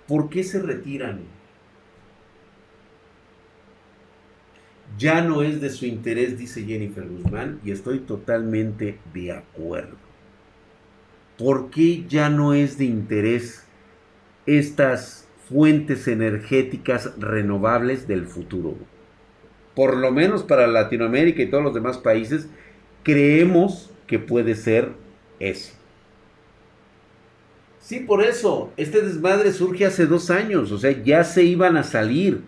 [0.07, 1.32] ¿por qué se retiran?
[4.97, 9.95] Ya no es de su interés, dice Jennifer Guzmán, y estoy totalmente de acuerdo.
[11.37, 13.65] ¿Por qué ya no es de interés
[14.45, 18.75] estas fuentes energéticas renovables del futuro?
[19.75, 22.47] Por lo menos para Latinoamérica y todos los demás países,
[23.01, 24.89] creemos que puede ser
[25.39, 25.73] eso.
[27.79, 31.83] Sí, por eso, este desmadre surge hace dos años, o sea, ya se iban a
[31.83, 32.41] salir.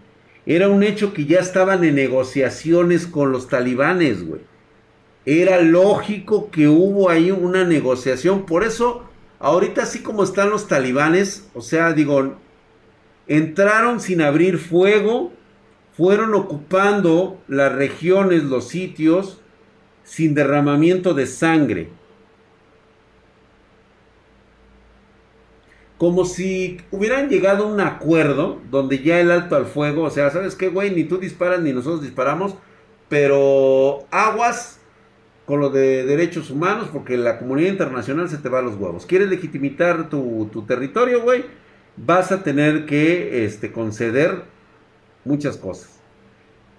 [0.46, 4.42] Era un hecho que ya estaban en negociaciones con los talibanes, güey.
[5.26, 8.46] Era lógico que hubo ahí una negociación.
[8.46, 9.04] Por eso,
[9.40, 12.36] ahorita así como están los talibanes, o sea, digo,
[13.28, 15.34] entraron sin abrir fuego,
[15.98, 19.42] fueron ocupando las regiones, los sitios,
[20.04, 21.90] sin derramamiento de sangre.
[25.98, 30.30] Como si hubieran llegado a un acuerdo donde ya el alto al fuego, o sea,
[30.30, 30.92] ¿sabes qué, güey?
[30.92, 32.56] Ni tú disparas ni nosotros disparamos,
[33.08, 34.80] pero aguas
[35.46, 39.06] con lo de derechos humanos porque la comunidad internacional se te va a los huevos.
[39.06, 41.46] ¿Quieres legitimar tu, territorio, güey?
[41.98, 44.44] Vas a tener que este, conceder
[45.24, 46.00] muchas cosas.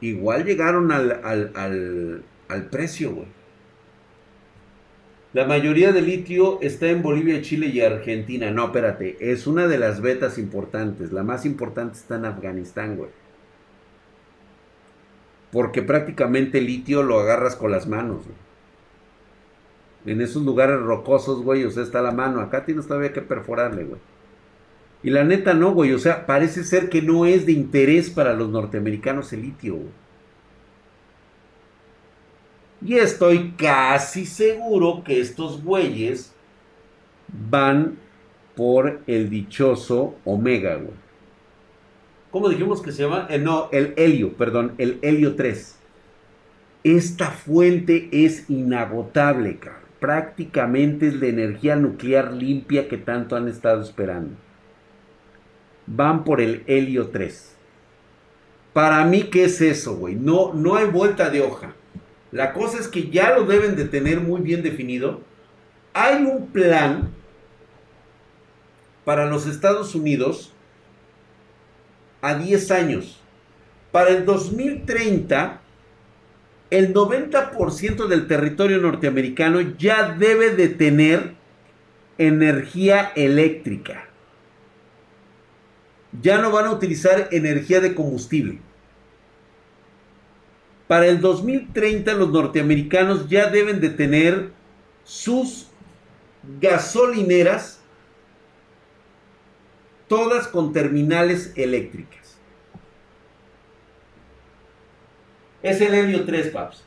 [0.01, 2.25] Igual llegaron al,
[2.71, 3.29] precio, güey.
[5.37, 8.51] La mayoría de litio está en Bolivia, Chile y Argentina.
[8.51, 11.13] No, espérate, es una de las vetas importantes.
[11.13, 13.11] La más importante está en Afganistán, güey.
[15.53, 20.15] Porque prácticamente el litio lo agarras con las manos, güey.
[20.15, 22.41] En esos lugares rocosos, güey, o sea, está la mano.
[22.41, 24.01] Acá tienes todavía que perforarle, güey.
[25.03, 25.93] Y la neta no, güey.
[25.93, 30.06] O sea, parece ser que no es de interés para los norteamericanos el litio, güey.
[32.85, 36.33] Y estoy casi seguro que estos güeyes
[37.51, 37.99] van
[38.55, 41.07] por el dichoso Omega, güey.
[42.31, 43.27] ¿Cómo dijimos que se llama?
[43.31, 45.79] Eh, no, el helio, perdón, el helio 3.
[46.85, 49.83] Esta fuente es inagotable, cabrón.
[50.01, 54.37] Prácticamente es la energía nuclear limpia que tanto han estado esperando.
[55.87, 57.57] Van por el helio 3.
[58.73, 60.15] Para mí, ¿qué es eso, güey?
[60.15, 61.75] No, no hay vuelta de hoja.
[62.33, 65.21] La cosa es que ya lo deben de tener muy bien definido.
[65.93, 67.11] Hay un plan
[69.05, 70.53] para los Estados Unidos
[72.21, 73.21] a 10 años.
[73.93, 75.61] Para el 2030,
[76.71, 81.35] el 90% del territorio norteamericano ya debe de tener
[82.19, 84.09] energía eléctrica.
[86.21, 88.59] Ya no van a utilizar energía de combustible.
[90.89, 94.51] Para el 2030 los norteamericanos ya deben de tener
[95.05, 95.69] sus
[96.61, 97.81] gasolineras
[100.07, 102.39] todas con terminales eléctricas.
[105.63, 106.85] Es el helio 3, Paps.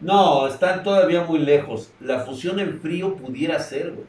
[0.00, 1.90] No, están todavía muy lejos.
[2.00, 4.06] La fusión en frío pudiera ser, güey.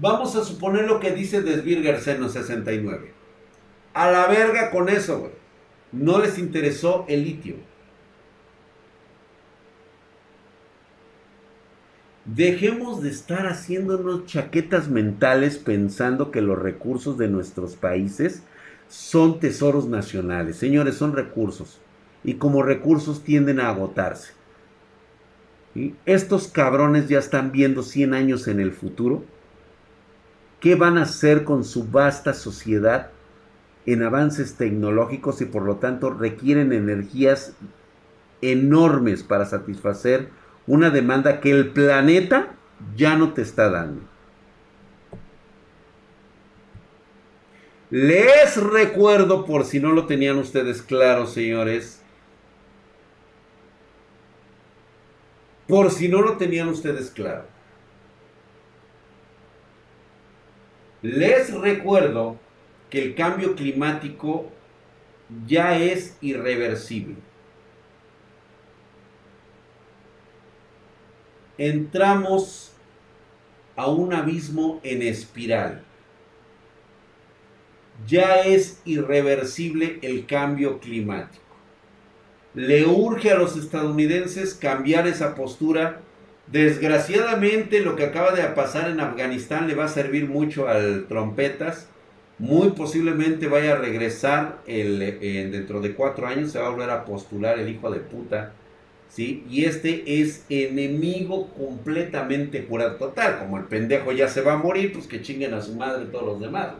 [0.00, 3.12] Vamos a suponer lo que dice Desvirger Seno 69.
[3.94, 5.32] A la verga con eso, güey.
[5.90, 7.56] No les interesó el litio.
[12.24, 18.42] Dejemos de estar haciéndonos chaquetas mentales pensando que los recursos de nuestros países
[18.88, 20.56] son tesoros nacionales.
[20.56, 21.80] Señores, son recursos.
[22.22, 24.32] Y como recursos tienden a agotarse.
[26.04, 29.24] Estos cabrones ya están viendo 100 años en el futuro
[30.60, 33.10] qué van a hacer con su vasta sociedad
[33.86, 37.54] en avances tecnológicos y por lo tanto requieren energías
[38.42, 40.28] enormes para satisfacer
[40.66, 42.54] una demanda que el planeta
[42.96, 44.02] ya no te está dando.
[47.90, 52.02] Les recuerdo, por si no lo tenían ustedes claro, señores,
[55.66, 57.44] por si no lo tenían ustedes claro,
[61.02, 62.38] Les recuerdo
[62.90, 64.50] que el cambio climático
[65.46, 67.16] ya es irreversible.
[71.56, 72.72] Entramos
[73.76, 75.84] a un abismo en espiral.
[78.06, 81.42] Ya es irreversible el cambio climático.
[82.54, 86.00] Le urge a los estadounidenses cambiar esa postura.
[86.52, 91.88] Desgraciadamente lo que acaba de pasar en Afganistán le va a servir mucho al trompetas
[92.38, 95.00] muy posiblemente vaya a regresar el,
[95.50, 98.52] dentro de cuatro años, se va a volver a postular el hijo de puta,
[99.08, 99.44] ¿sí?
[99.50, 102.96] Y este es enemigo completamente jurado.
[102.96, 106.06] Total, como el pendejo ya se va a morir, pues que chinguen a su madre
[106.06, 106.74] todos los demás.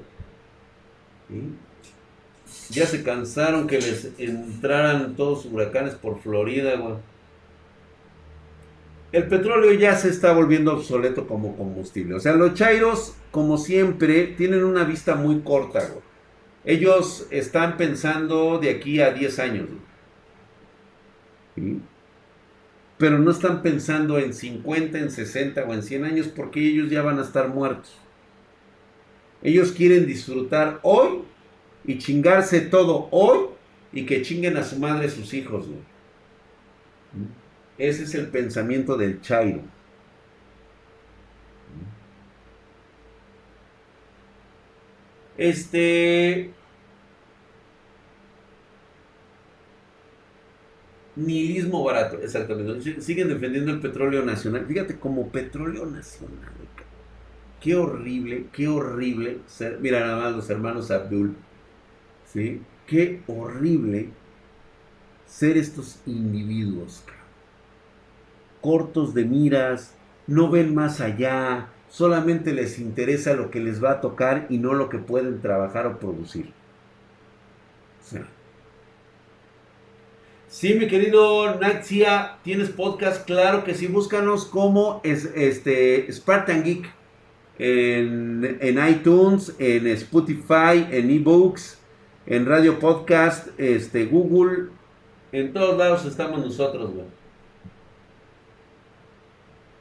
[2.71, 6.95] Ya se cansaron que les entraran todos huracanes por Florida, güey.
[9.11, 12.15] El petróleo ya se está volviendo obsoleto como combustible.
[12.15, 15.89] O sea, los chairos, como siempre, tienen una vista muy corta.
[16.65, 19.69] Ellos están pensando de aquí a 10 años.
[22.99, 27.01] Pero no están pensando en 50, en 60 o en 100 años porque ellos ya
[27.01, 27.97] van a estar muertos.
[29.43, 31.23] Ellos quieren disfrutar hoy
[31.85, 33.47] y chingarse todo hoy
[33.93, 35.67] y que chinguen a su madre sus hijos.
[37.79, 39.63] Ese es el pensamiento del Chairo.
[45.39, 46.51] Este.
[51.17, 53.01] Nihilismo barato, exactamente.
[53.01, 54.67] Siguen defendiendo el petróleo nacional.
[54.67, 56.53] Fíjate, como petróleo nacional.
[57.61, 59.79] Qué horrible, qué horrible ser.
[59.81, 61.37] Mira nada más los hermanos Abdul.
[62.25, 62.63] ¿Sí?
[62.87, 64.11] Qué horrible
[65.27, 67.03] ser estos individuos
[68.61, 69.95] cortos de miras,
[70.27, 74.75] no ven más allá, solamente les interesa lo que les va a tocar y no
[74.75, 76.53] lo que pueden trabajar o producir.
[80.49, 83.27] Sí, mi querido Naxia, ¿tienes podcast?
[83.27, 86.91] Claro que sí, búscanos como es, este, Spartan Geek
[87.59, 91.79] en, en iTunes, en Spotify, en eBooks,
[92.27, 94.69] en Radio Podcast, este, Google,
[95.33, 97.18] en todos lados estamos nosotros, güey.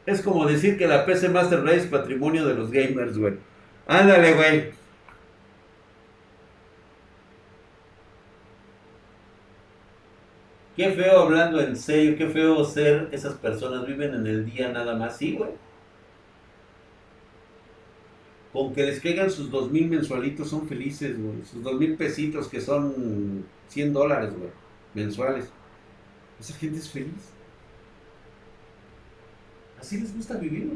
[0.07, 3.33] Es como decir que la PC Master Race es patrimonio de los gamers, güey.
[3.87, 4.71] Ándale, güey.
[10.77, 14.95] Qué feo hablando en serio, qué feo ser esas personas, viven en el día nada
[14.95, 15.51] más, sí, güey.
[18.53, 21.43] Con que les caigan sus dos mil mensualitos son felices, güey.
[21.43, 24.51] Sus dos mil pesitos que son 100 dólares, güey,
[24.93, 25.51] mensuales.
[26.39, 27.36] Esa gente es feliz.
[29.79, 30.71] Así les gusta vivir.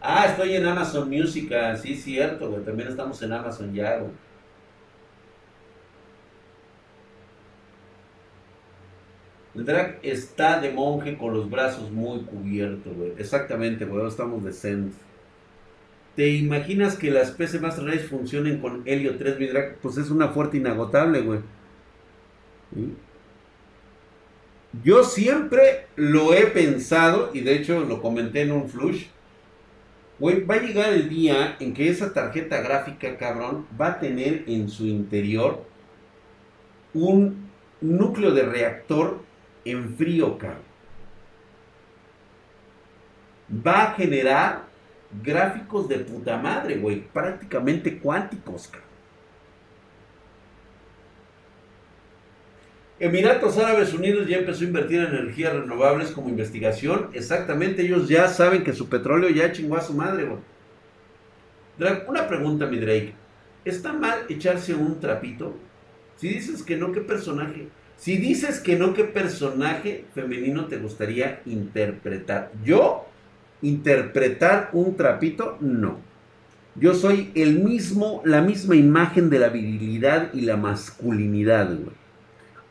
[0.00, 2.62] Ah, estoy en Amazon Music, ah, sí, cierto, güey.
[2.64, 4.12] También estamos en Amazon ya, güey.
[9.54, 13.12] El drag está de monje con los brazos muy cubiertos, güey.
[13.18, 14.06] Exactamente, güey.
[14.06, 14.92] Estamos de Zen.
[16.16, 19.78] ¿Te imaginas que las PC Master Race funcionen con Helio 3 mi drag?
[19.80, 21.40] Pues es una fuerte inagotable, güey.
[22.74, 22.96] ¿Sí?
[24.82, 29.06] Yo siempre lo he pensado, y de hecho lo comenté en un flush.
[30.20, 34.68] va a llegar el día en que esa tarjeta gráfica, cabrón, va a tener en
[34.68, 35.64] su interior
[36.92, 37.50] un
[37.80, 39.20] núcleo de reactor
[39.64, 40.62] en frío, cabrón.
[43.66, 44.64] Va a generar
[45.22, 48.83] gráficos de puta madre, güey, prácticamente cuánticos, cabrón.
[53.00, 57.10] Emiratos Árabes Unidos ya empezó a invertir en energías renovables como investigación.
[57.12, 60.38] Exactamente, ellos ya saben que su petróleo ya chingó a su madre, güey.
[62.06, 63.14] una pregunta, mi Drake.
[63.64, 65.56] ¿Está mal echarse un trapito?
[66.16, 67.68] Si dices que no, ¿qué personaje?
[67.96, 72.52] Si dices que no, ¿qué personaje femenino te gustaría interpretar?
[72.64, 73.06] Yo,
[73.60, 75.98] interpretar un trapito, no.
[76.76, 82.03] Yo soy el mismo, la misma imagen de la virilidad y la masculinidad, güey.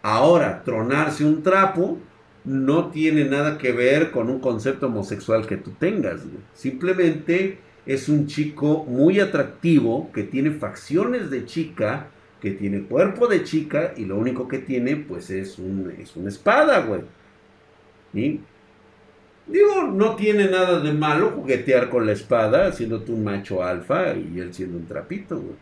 [0.03, 1.97] Ahora, tronarse un trapo
[2.43, 6.21] no tiene nada que ver con un concepto homosexual que tú tengas.
[6.53, 12.07] Simplemente es un chico muy atractivo que tiene facciones de chica,
[12.41, 16.27] que tiene cuerpo de chica y lo único que tiene pues es, un, es una
[16.27, 17.01] espada, güey.
[18.13, 18.41] ¿Y?
[19.47, 24.13] Digo, no tiene nada de malo juguetear con la espada, siendo tú un macho alfa
[24.15, 25.55] y él siendo un trapito, güey.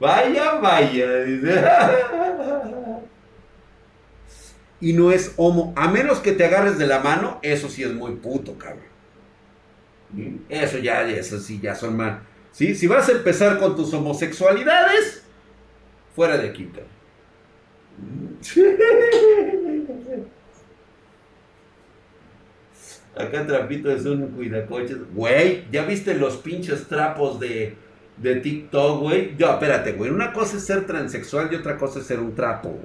[0.00, 1.62] Vaya Maya, dice.
[4.80, 5.74] y no es homo.
[5.76, 8.88] A menos que te agarres de la mano, eso sí es muy puto, cabrón.
[10.48, 12.20] Eso ya, eso sí, ya son más.
[12.50, 12.74] ¿Sí?
[12.74, 15.22] Si vas a empezar con tus homosexualidades,
[16.16, 16.88] fuera de aquí, cabrón.
[23.16, 24.96] Acá Trapito es un cuidacoches.
[25.12, 27.76] Güey, ¿ya viste los pinches trapos de,
[28.20, 29.36] de TikTok, güey?
[29.36, 30.10] Yo, espérate, güey.
[30.10, 32.78] Una cosa es ser transexual y otra cosa es ser un trapo,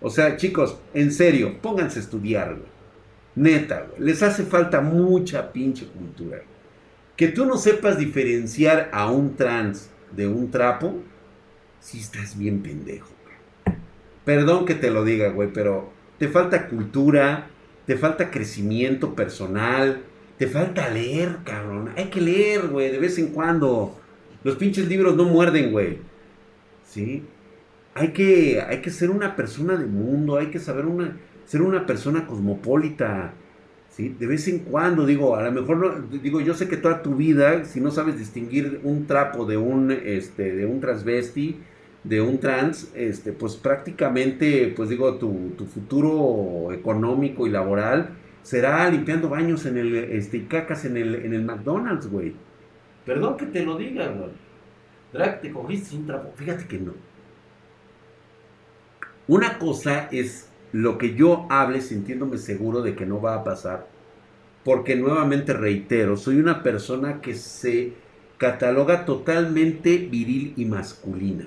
[0.00, 2.68] O sea, chicos, en serio, pónganse a estudiar, güey.
[3.34, 4.00] Neta, güey.
[4.00, 6.38] Les hace falta mucha pinche cultura.
[7.16, 11.02] Que tú no sepas diferenciar a un trans de un trapo,
[11.80, 13.16] si estás bien pendejo.
[14.24, 17.46] Perdón que te lo diga, güey, pero te falta cultura,
[17.86, 20.02] te falta crecimiento personal,
[20.36, 21.92] te falta leer, cabrón.
[21.96, 24.00] Hay que leer, güey, de vez en cuando.
[24.46, 25.98] Los pinches libros no muerden, güey.
[26.84, 27.24] ¿Sí?
[27.94, 31.16] Hay que, hay que ser una persona de mundo, hay que saber una,
[31.46, 33.32] ser una persona cosmopolita.
[33.90, 34.14] ¿Sí?
[34.16, 37.16] De vez en cuando, digo, a lo mejor no, digo, yo sé que toda tu
[37.16, 41.56] vida, si no sabes distinguir un trapo de un, este, de un transvesti,
[42.04, 48.10] de un trans, este, pues prácticamente, pues digo, tu, futuro económico y laboral
[48.44, 52.46] será limpiando baños en el, este, y cacas en el, en el McDonald's, güey.
[53.06, 54.30] Perdón que te lo diga, güey.
[55.12, 56.32] Drag, te cogiste un trapo.
[56.34, 56.92] Fíjate que no.
[59.28, 63.86] Una cosa es lo que yo hable sintiéndome seguro de que no va a pasar.
[64.64, 67.94] Porque nuevamente reitero, soy una persona que se
[68.36, 71.46] cataloga totalmente viril y masculina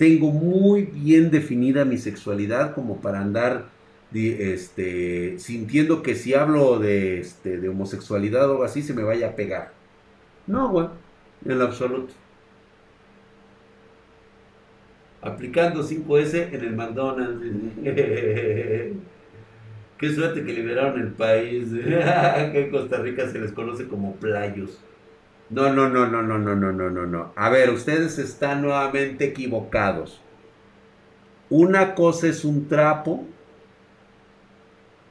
[0.00, 3.66] tengo muy bien definida mi sexualidad como para andar
[4.14, 9.28] este, sintiendo que si hablo de, este, de homosexualidad o algo así se me vaya
[9.28, 9.74] a pegar.
[10.50, 10.88] No, güey,
[11.44, 12.12] en lo absoluto.
[15.22, 17.40] Aplicando 5S en el McDonald's.
[19.98, 21.68] Qué suerte que liberaron el país.
[21.72, 24.80] que en Costa Rica se les conoce como playos.
[25.50, 27.32] No, no, no, no, no, no, no, no, no, no.
[27.36, 30.20] A ver, ustedes están nuevamente equivocados.
[31.48, 33.24] Una cosa es un trapo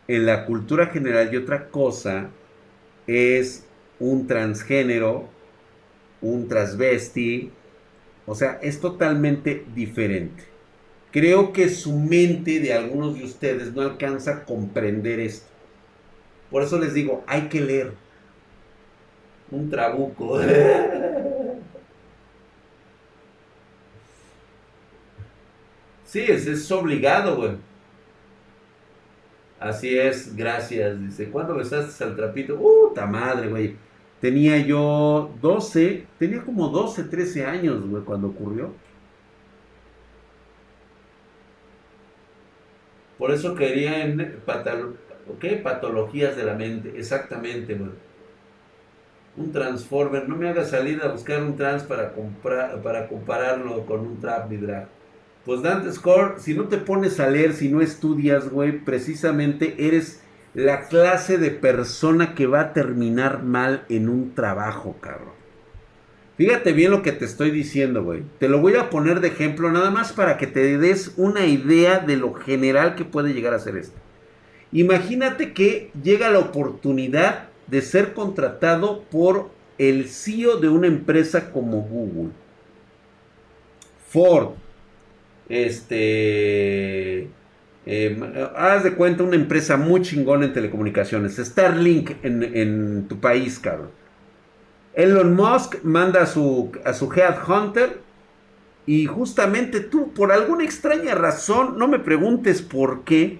[0.09, 2.29] en la cultura general y otra cosa
[3.07, 3.68] es
[3.99, 5.27] un transgénero,
[6.21, 7.51] un transvesti.
[8.25, 10.43] O sea, es totalmente diferente.
[11.11, 15.47] Creo que su mente de algunos de ustedes no alcanza a comprender esto.
[16.51, 17.93] Por eso les digo, hay que leer
[19.51, 20.39] un trabuco.
[26.09, 27.51] Sí, es, obligado, güey.
[29.59, 30.99] Así es, gracias.
[30.99, 32.57] Dice, ¿cuándo besaste al trapito?
[32.57, 33.75] ¡Puta madre, güey!
[34.21, 38.73] Tenía yo 12, tenía como 12, 13 años, güey, cuando ocurrió.
[43.17, 44.41] Por eso quería en
[45.63, 47.91] patologías de la mente, exactamente, güey
[49.39, 50.27] un transformer.
[50.27, 54.51] No me haga salir a buscar un trans para, comprar, para compararlo con un trap
[54.51, 54.87] ni drag.
[55.45, 60.21] Pues Dante Score, si no te pones a leer, si no estudias, güey, precisamente eres
[60.65, 65.39] la clase de persona que va a terminar mal en un trabajo, cabrón.
[66.35, 68.23] Fíjate bien lo que te estoy diciendo, güey.
[68.39, 71.99] Te lo voy a poner de ejemplo nada más para que te des una idea
[71.99, 73.97] de lo general que puede llegar a ser esto.
[74.73, 81.81] Imagínate que llega la oportunidad de ser contratado por el CEO de una empresa como
[81.81, 82.31] Google.
[84.07, 84.55] Ford,
[85.47, 87.29] este,
[87.85, 93.59] eh, haz de cuenta una empresa muy chingona en telecomunicaciones, Starlink en, en tu país,
[93.59, 93.91] cabrón.
[94.93, 98.01] Elon Musk manda a su, a su Headhunter
[98.85, 103.39] y justamente tú, por alguna extraña razón, no me preguntes por qué,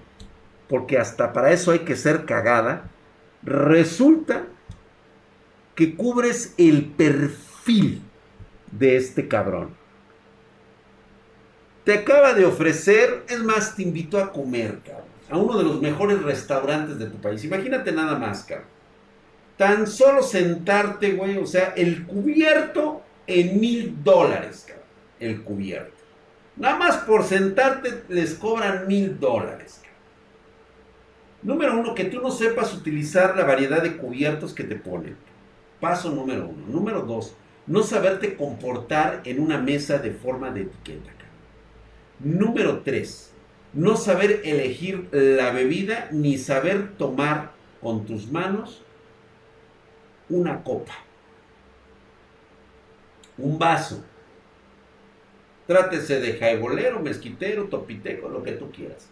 [0.68, 2.90] porque hasta para eso hay que ser cagada,
[3.44, 4.48] Resulta
[5.76, 8.02] que cubres el perfil
[8.72, 9.79] de este cabrón.
[11.84, 15.82] Te acaba de ofrecer, es más, te invitó a comer, cabrón, a uno de los
[15.82, 17.44] mejores restaurantes de tu país.
[17.44, 18.68] Imagínate nada más, cabrón.
[19.58, 24.86] Tan solo sentarte, güey, o sea, el cubierto en mil dólares, cabrón.
[25.20, 26.04] El cubierto.
[26.56, 29.82] Nada más por sentarte les cobran mil dólares.
[31.42, 35.16] Número uno, que tú no sepas utilizar la variedad de cubiertos que te ponen.
[35.80, 36.68] Paso número uno.
[36.68, 41.12] Número dos, no saberte comportar en una mesa de forma de etiqueta.
[42.20, 43.34] Número tres,
[43.74, 48.84] no saber elegir la bebida ni saber tomar con tus manos
[50.30, 50.94] una copa,
[53.38, 54.04] un vaso,
[55.70, 59.08] Trátese de jaibolero, mezquitero, topiteco, lo que tú quieras.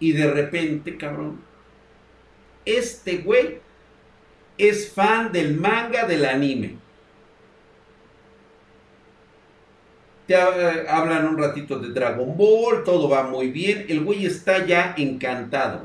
[0.00, 1.40] Y de repente, cabrón,
[2.64, 3.60] este güey
[4.58, 6.78] es fan del manga del anime.
[10.26, 13.86] Te eh, hablan un ratito de Dragon Ball, todo va muy bien.
[13.88, 15.82] El güey está ya encantado.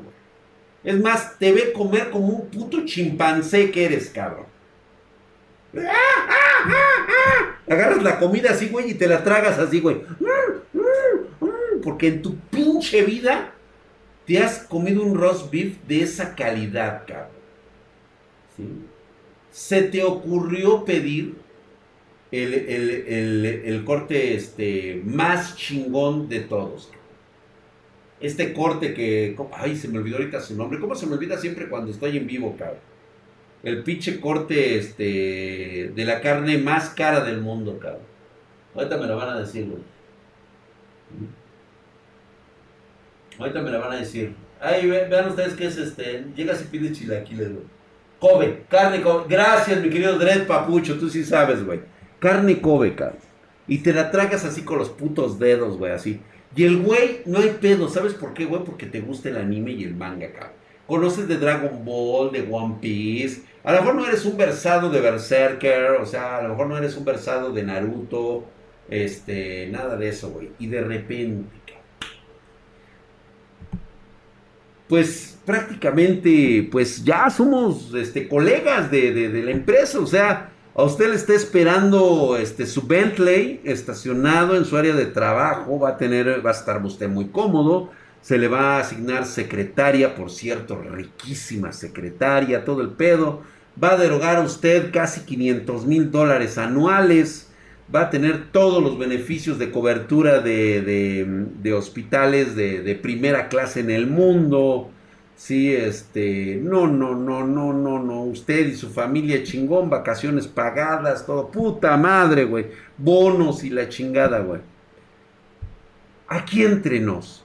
[0.83, 4.45] Es más, te ve comer como un puto chimpancé que eres, cabrón.
[7.69, 10.01] Agarras la comida así, güey, y te la tragas así, güey.
[11.83, 13.53] Porque en tu pinche vida
[14.25, 17.29] te has comido un roast beef de esa calidad, cabrón.
[18.57, 18.67] ¿Sí?
[19.51, 21.35] Se te ocurrió pedir
[22.31, 26.91] el, corte este, más chingón de todos.
[28.19, 29.35] Este corte que...
[29.53, 30.79] Ay, se me olvidó ahorita su nombre.
[30.79, 32.79] ¿Cómo se me olvida siempre cuando estoy en vivo, cabrón?
[33.63, 38.11] El pinche corte este, de la carne más cara del mundo, cabrón.
[38.75, 39.81] Ahorita me lo van a decir, güey.
[43.37, 44.33] Ahorita me lo van a decir.
[44.59, 46.25] Ay, vean ustedes qué es este.
[46.35, 47.65] Llegas y pides chilaquiles, güey.
[48.19, 49.25] Kobe, carne Kobe.
[49.27, 50.99] Gracias, mi querido Dredd Papucho.
[50.99, 51.79] Tú sí sabes, güey.
[52.21, 53.17] Carne Kobe, cabrón.
[53.67, 56.21] Y te la tragas así con los putos dedos, güey, así.
[56.55, 57.89] Y el güey, no hay pedo.
[57.89, 58.63] ¿Sabes por qué, güey?
[58.63, 60.51] Porque te gusta el anime y el manga, cabrón.
[60.85, 63.41] Conoces de Dragon Ball, de One Piece.
[63.63, 65.93] A lo mejor no eres un versado de Berserker.
[65.99, 68.45] O sea, a lo mejor no eres un versado de Naruto.
[68.87, 70.51] Este, nada de eso, güey.
[70.59, 71.73] Y de repente,
[74.87, 79.99] pues prácticamente, pues ya somos este, colegas de, de la empresa.
[79.99, 85.05] O sea, a usted le está esperando este, su Bentley estacionado en su área de
[85.05, 85.79] trabajo.
[85.79, 87.89] Va a tener, va a estar usted muy cómodo.
[88.21, 93.41] Se le va a asignar secretaria, por cierto, riquísima secretaria, todo el pedo.
[93.81, 97.49] Va a derogar a usted casi 500 mil dólares anuales.
[97.93, 100.81] Va a tener todos los beneficios de cobertura de,
[101.61, 104.89] de, hospitales de, de primera clase en el mundo
[105.43, 111.25] Sí, este, no, no, no, no, no, no, usted y su familia chingón, vacaciones pagadas,
[111.25, 114.61] todo, puta madre, güey, bonos y la chingada, güey.
[116.27, 117.43] Aquí entre nos,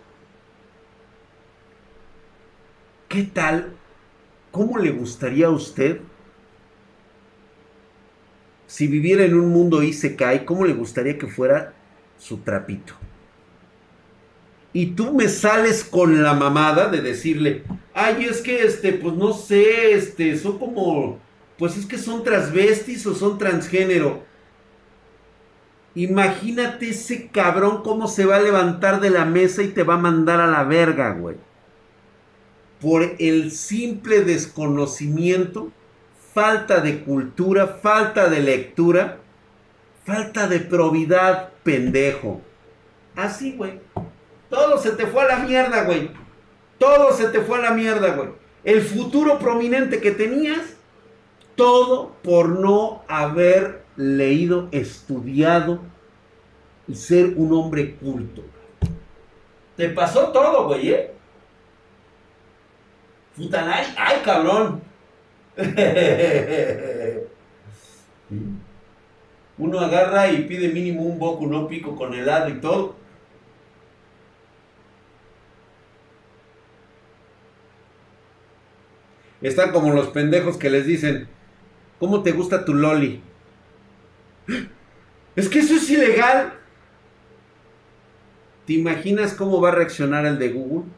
[3.08, 3.72] ¿qué tal?
[4.50, 6.00] ¿Cómo le gustaría a usted
[8.66, 11.72] si viviera en un mundo Isekai, cómo le gustaría que fuera
[12.18, 13.05] su trapito?
[14.76, 17.62] Y tú me sales con la mamada de decirle,
[17.94, 21.18] ay, es que, este, pues no sé, este, son como,
[21.56, 24.22] pues es que son transvestis o son transgénero.
[25.94, 29.96] Imagínate ese cabrón cómo se va a levantar de la mesa y te va a
[29.98, 31.36] mandar a la verga, güey.
[32.78, 35.72] Por el simple desconocimiento,
[36.34, 39.20] falta de cultura, falta de lectura,
[40.04, 42.42] falta de probidad, pendejo.
[43.14, 43.80] Así, güey.
[44.56, 46.08] Todo se te fue a la mierda, güey.
[46.78, 48.30] Todo se te fue a la mierda, güey.
[48.64, 50.76] El futuro prominente que tenías,
[51.56, 55.80] todo por no haber leído, estudiado
[56.88, 58.44] y ser un hombre culto.
[59.76, 61.12] Te pasó todo, güey, ¿eh?
[63.36, 64.80] Futanay, ay, cabrón.
[69.58, 73.04] Uno agarra y pide mínimo un boco, no pico con helado y todo.
[79.46, 81.28] Están como los pendejos que les dicen,
[82.00, 83.20] ¿cómo te gusta tu loli?
[85.36, 86.54] Es que eso es ilegal.
[88.66, 90.90] ¿Te imaginas cómo va a reaccionar el de Google?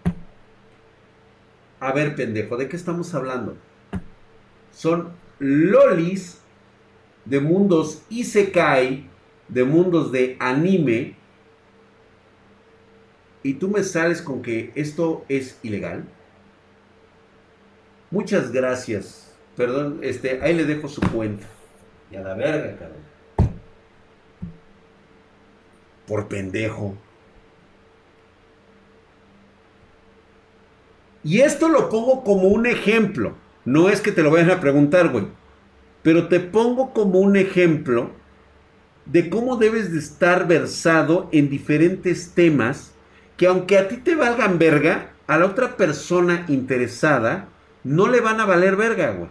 [1.78, 3.54] A ver, pendejo, ¿de qué estamos hablando?
[4.72, 6.40] Son lolis
[7.26, 9.10] de mundos isekai,
[9.48, 11.16] de mundos de anime,
[13.42, 16.06] y tú me sales con que esto es ilegal.
[18.10, 19.34] Muchas gracias.
[19.56, 21.46] Perdón, este, ahí le dejo su cuenta.
[22.10, 23.52] Y a la verga, cabrón.
[26.06, 26.94] Por pendejo.
[31.22, 33.34] Y esto lo pongo como un ejemplo.
[33.64, 35.26] No es que te lo vayan a preguntar, güey.
[36.02, 38.12] Pero te pongo como un ejemplo
[39.04, 42.92] de cómo debes de estar versado en diferentes temas
[43.36, 47.48] que aunque a ti te valgan verga, a la otra persona interesada
[47.88, 49.30] no le van a valer verga, güey.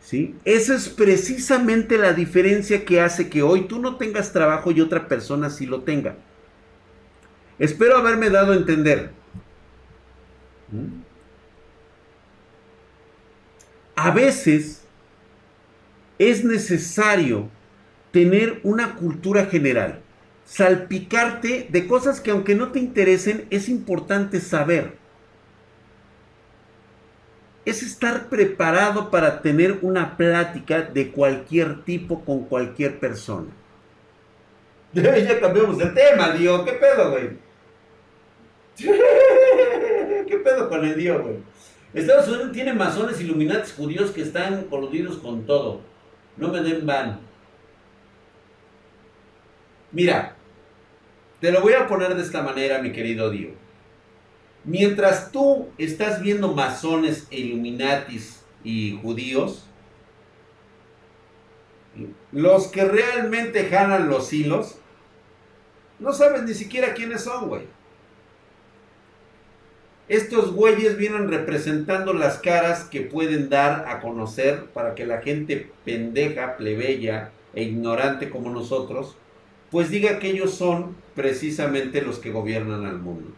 [0.00, 0.34] ¿Sí?
[0.44, 5.08] Esa es precisamente la diferencia que hace que hoy tú no tengas trabajo y otra
[5.08, 6.16] persona sí lo tenga.
[7.58, 9.10] Espero haberme dado a entender.
[10.70, 11.02] ¿Mm?
[13.96, 14.82] A veces
[16.18, 17.48] es necesario
[18.12, 20.00] tener una cultura general,
[20.44, 24.99] salpicarte de cosas que aunque no te interesen, es importante saber.
[27.64, 33.48] Es estar preparado para tener una plática de cualquier tipo con cualquier persona.
[34.92, 36.62] ya cambiamos de tema, Dios.
[36.62, 37.30] ¿Qué pedo, güey?
[40.26, 41.36] ¿Qué pedo con el Dios, güey?
[41.92, 45.80] Estados Unidos tiene masones iluminatis judíos que están coludidos con todo.
[46.36, 47.20] No me den van.
[49.92, 50.36] Mira,
[51.40, 53.50] te lo voy a poner de esta manera, mi querido Dio.
[54.64, 59.66] Mientras tú estás viendo masones, illuminatis y judíos,
[62.32, 64.78] los que realmente jalan los hilos,
[65.98, 67.62] no sabes ni siquiera quiénes son, güey.
[70.08, 75.70] Estos güeyes vienen representando las caras que pueden dar a conocer para que la gente
[75.84, 79.16] pendeja, plebeya e ignorante como nosotros
[79.70, 83.32] pues diga que ellos son precisamente los que gobiernan al mundo.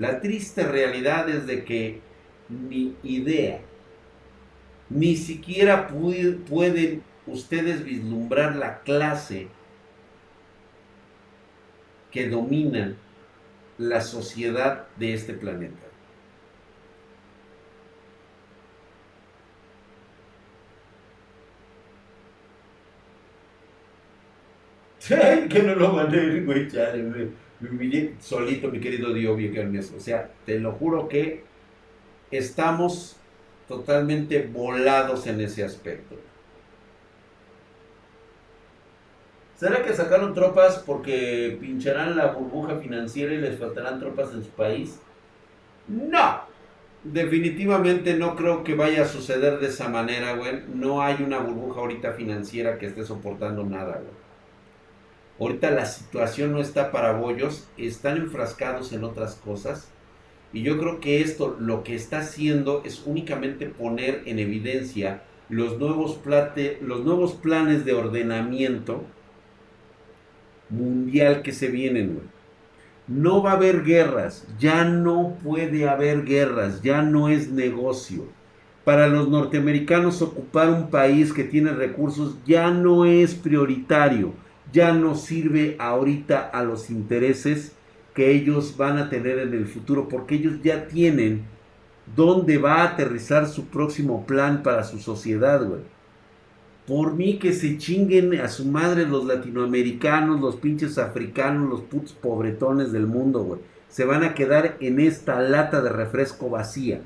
[0.00, 2.00] La triste realidad es de que
[2.48, 3.60] mi idea,
[4.88, 9.48] ni siquiera pueden ustedes vislumbrar la clase
[12.10, 12.96] que domina
[13.76, 15.76] la sociedad de este planeta.
[25.50, 26.68] que no lo mandé, güey,
[28.20, 31.44] solito, mi querido Dios, O sea, te lo juro que
[32.30, 33.16] estamos
[33.68, 36.16] totalmente volados en ese aspecto.
[39.56, 44.48] ¿Será que sacaron tropas porque pincharán la burbuja financiera y les faltarán tropas en su
[44.50, 44.98] país?
[45.86, 46.40] No,
[47.04, 50.62] definitivamente no creo que vaya a suceder de esa manera, güey.
[50.74, 54.19] No hay una burbuja ahorita financiera que esté soportando nada, güey.
[55.40, 59.88] Ahorita la situación no está para bollos, están enfrascados en otras cosas.
[60.52, 65.78] Y yo creo que esto lo que está haciendo es únicamente poner en evidencia los
[65.78, 66.20] nuevos,
[66.82, 69.02] los nuevos planes de ordenamiento
[70.68, 72.20] mundial que se vienen.
[73.08, 78.26] No va a haber guerras, ya no puede haber guerras, ya no es negocio.
[78.84, 84.34] Para los norteamericanos ocupar un país que tiene recursos ya no es prioritario
[84.72, 87.72] ya no sirve ahorita a los intereses
[88.14, 91.44] que ellos van a tener en el futuro, porque ellos ya tienen
[92.16, 95.80] dónde va a aterrizar su próximo plan para su sociedad, güey.
[96.86, 102.12] Por mí que se chinguen a su madre los latinoamericanos, los pinches africanos, los putos
[102.12, 103.60] pobretones del mundo, güey.
[103.88, 107.02] Se van a quedar en esta lata de refresco vacía.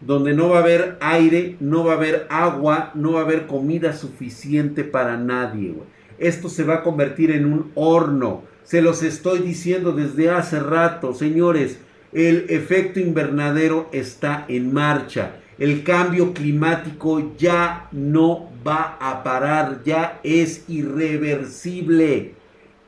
[0.00, 3.46] Donde no va a haber aire, no va a haber agua, no va a haber
[3.46, 5.86] comida suficiente para nadie, güey
[6.22, 8.44] esto se va a convertir en un horno.
[8.62, 11.78] Se los estoy diciendo desde hace rato, señores.
[12.12, 15.36] El efecto invernadero está en marcha.
[15.58, 22.34] El cambio climático ya no va a parar, ya es irreversible.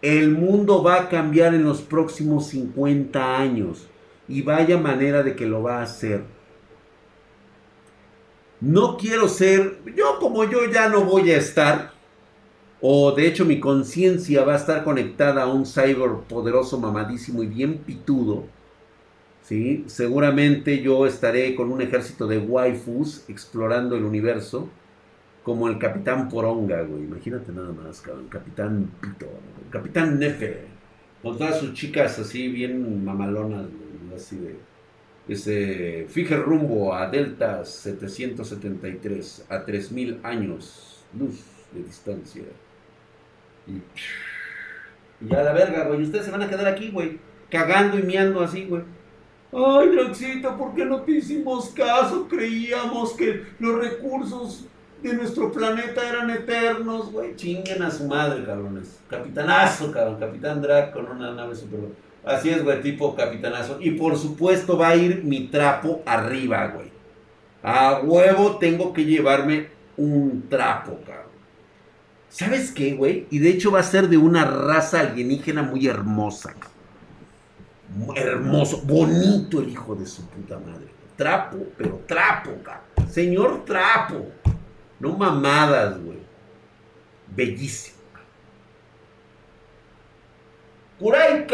[0.00, 3.88] El mundo va a cambiar en los próximos 50 años
[4.28, 6.22] y vaya manera de que lo va a hacer.
[8.60, 11.93] No quiero ser, yo como yo ya no voy a estar,
[12.86, 17.46] o de hecho mi conciencia va a estar conectada a un cyber poderoso, mamadísimo y
[17.46, 18.44] bien pitudo.
[19.40, 19.84] ¿sí?
[19.86, 24.68] Seguramente yo estaré con un ejército de waifus explorando el universo.
[25.42, 27.04] Como el Capitán Poronga, güey.
[27.04, 28.28] Imagínate nada más, cabrón.
[28.28, 29.28] Capitán Pito.
[29.70, 30.66] Capitán Nefe.
[31.22, 33.64] Con todas sus chicas así bien mamalonas,
[34.14, 34.56] así de...
[35.26, 42.42] Ese, fije rumbo a Delta 773 a 3000 años luz de distancia.
[43.66, 43.82] Y,
[45.28, 46.02] ya la verga, güey.
[46.02, 47.18] Ustedes se van a quedar aquí, güey.
[47.50, 48.82] Cagando y miando así, güey.
[49.52, 52.26] Ay, Draxita, ¿por qué no te hicimos caso?
[52.28, 54.66] Creíamos que los recursos
[55.02, 57.36] de nuestro planeta eran eternos, güey.
[57.36, 59.00] Chinguen a su madre, cabrones.
[59.08, 60.18] Capitanazo, cabrón.
[60.18, 61.80] Capitán Drac con una nave super.
[62.24, 63.78] Así es, güey, tipo capitanazo.
[63.80, 66.90] Y por supuesto va a ir mi trapo arriba, güey.
[67.62, 71.23] A huevo tengo que llevarme un trapo, cabrón.
[72.34, 73.28] ¿Sabes qué, güey?
[73.30, 76.52] Y de hecho va a ser de una raza alienígena muy hermosa.
[78.16, 80.88] hermoso, bonito el hijo de su puta madre.
[81.16, 83.08] Trapo, pero trapo, cabrón.
[83.08, 84.32] Señor trapo.
[84.98, 86.18] No mamadas, güey.
[87.36, 87.98] Bellísimo.
[90.98, 91.46] Kurai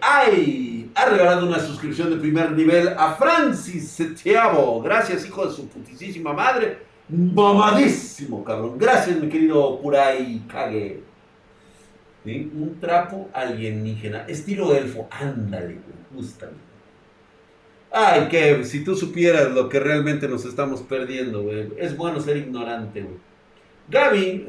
[0.00, 4.82] ay, ha regalado una suscripción de primer nivel a Francis Setiavo.
[4.82, 6.90] Gracias, hijo de su putísima madre.
[7.12, 8.78] Mamadísimo, cabrón.
[8.78, 11.00] Gracias, mi querido Puray Kage.
[12.24, 15.08] Un trapo alienígena, estilo elfo.
[15.10, 15.78] Ándale,
[16.14, 16.62] justamente.
[17.90, 21.68] Ay, que si tú supieras lo que realmente nos estamos perdiendo, güey.
[21.76, 23.16] Es bueno ser ignorante, güey.
[23.88, 24.46] Gaby.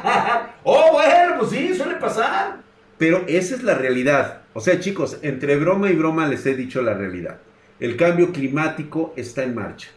[0.62, 2.58] oh, bueno, pues sí, suele pasar.
[2.98, 4.42] Pero esa es la realidad.
[4.54, 7.38] O sea, chicos, entre broma y broma les he dicho la realidad.
[7.80, 9.88] El cambio climático está en marcha.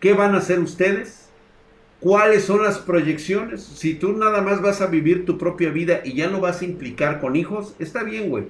[0.00, 1.28] ¿Qué van a hacer ustedes?
[2.00, 3.62] ¿Cuáles son las proyecciones?
[3.62, 6.64] Si tú nada más vas a vivir tu propia vida y ya no vas a
[6.64, 8.44] implicar con hijos, está bien, güey.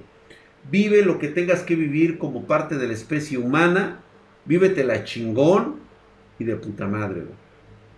[0.69, 4.01] Vive lo que tengas que vivir como parte de la especie humana.
[4.45, 5.77] Vívete la chingón
[6.37, 7.35] y de puta madre, güey.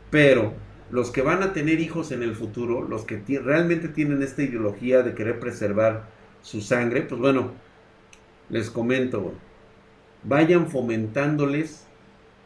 [0.10, 0.54] Pero
[0.90, 5.04] los que van a tener hijos en el futuro, los que realmente tienen esta ideología
[5.04, 6.08] de querer preservar
[6.42, 7.52] su sangre, pues bueno,
[8.50, 9.36] les comento, güey.
[10.24, 11.88] Vayan fomentándoles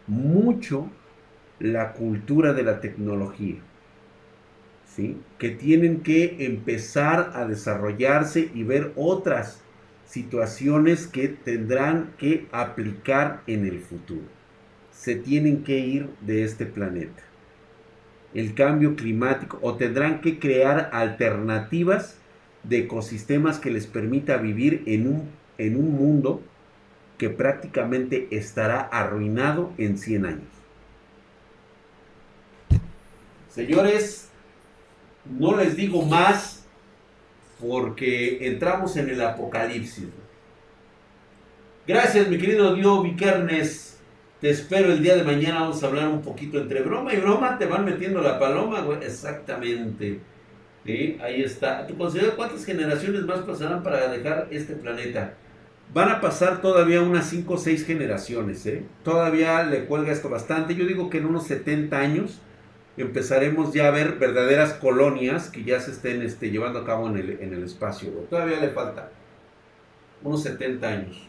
[0.08, 0.90] mucho
[1.60, 3.58] la cultura de la tecnología.
[4.96, 5.18] ¿sí?
[5.38, 9.62] Que tienen que empezar a desarrollarse y ver otras
[10.06, 14.28] situaciones que tendrán que aplicar en el futuro.
[14.92, 17.24] Se tienen que ir de este planeta.
[18.34, 22.18] El cambio climático o tendrán que crear alternativas
[22.64, 26.42] de ecosistemas que les permita vivir en un, en un mundo
[27.18, 30.48] que prácticamente estará arruinado en 100 años.
[33.50, 34.30] Señores,
[35.26, 36.66] no les digo más
[37.60, 40.08] porque entramos en el apocalipsis.
[41.88, 43.98] Gracias, mi querido Dio Vikernes.
[44.42, 45.62] Te espero el día de mañana.
[45.62, 47.58] Vamos a hablar un poquito entre broma y broma.
[47.58, 49.04] Te van metiendo la paloma, güey.
[49.04, 50.20] Exactamente.
[50.86, 51.88] Ahí está.
[51.88, 55.34] ¿Tú consideras cuántas generaciones más pasarán para dejar este planeta?
[55.94, 58.84] Van a pasar todavía unas 5 o 6 generaciones, ¿eh?
[59.04, 60.76] Todavía le cuelga esto bastante.
[60.76, 62.42] Yo digo que en unos 70 años
[62.98, 67.18] empezaremos ya a ver verdaderas colonias que ya se estén este, llevando a cabo en
[67.18, 68.10] el, en el espacio.
[68.30, 69.10] Todavía le falta
[70.24, 71.28] unos 70 años.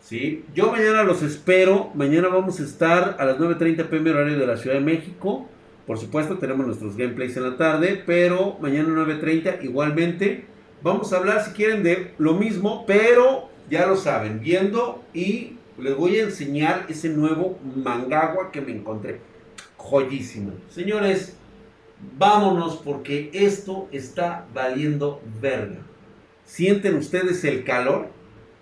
[0.00, 0.44] ¿Sí?
[0.54, 1.90] Yo mañana los espero.
[1.94, 5.48] Mañana vamos a estar a las 9.30 pm horario de la Ciudad de México.
[5.86, 10.44] Por supuesto, tenemos nuestros gameplays en la tarde, pero mañana 9.30 igualmente.
[10.82, 15.96] Vamos a hablar, si quieren, de lo mismo, pero ya lo saben, viendo y les
[15.96, 19.20] voy a enseñar ese nuevo mangagua que me encontré.
[19.76, 20.52] Joyísimo.
[20.70, 21.36] Señores,
[22.16, 25.78] vámonos porque esto está valiendo verga.
[26.44, 28.08] ¿Sienten ustedes el calor?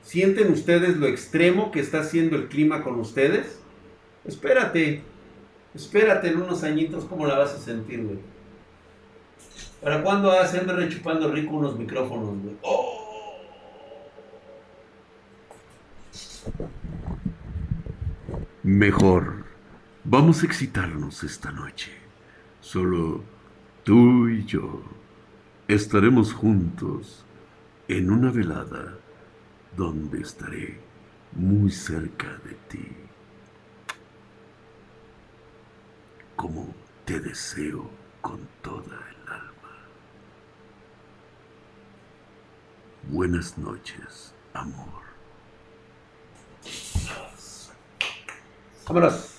[0.02, 3.60] ¿Sienten ustedes lo extremo que está haciendo el clima con ustedes?
[4.24, 5.02] Espérate,
[5.74, 8.18] espérate en unos añitos cómo la vas a sentir, güey.
[9.82, 12.56] ¿Para cuándo vas a hacerme rechupando rico unos micrófonos, güey?
[12.62, 13.01] ¡Oh!
[18.62, 19.44] Mejor,
[20.04, 21.92] vamos a excitarnos esta noche.
[22.60, 23.22] Solo
[23.84, 24.82] tú y yo
[25.68, 27.24] estaremos juntos
[27.88, 28.98] en una velada
[29.76, 30.80] donde estaré
[31.32, 32.88] muy cerca de ti.
[36.36, 36.74] Como
[37.04, 37.90] te deseo
[38.20, 39.76] con toda el alma.
[43.10, 45.01] Buenas noches, amor.
[48.84, 49.31] 頑張ります。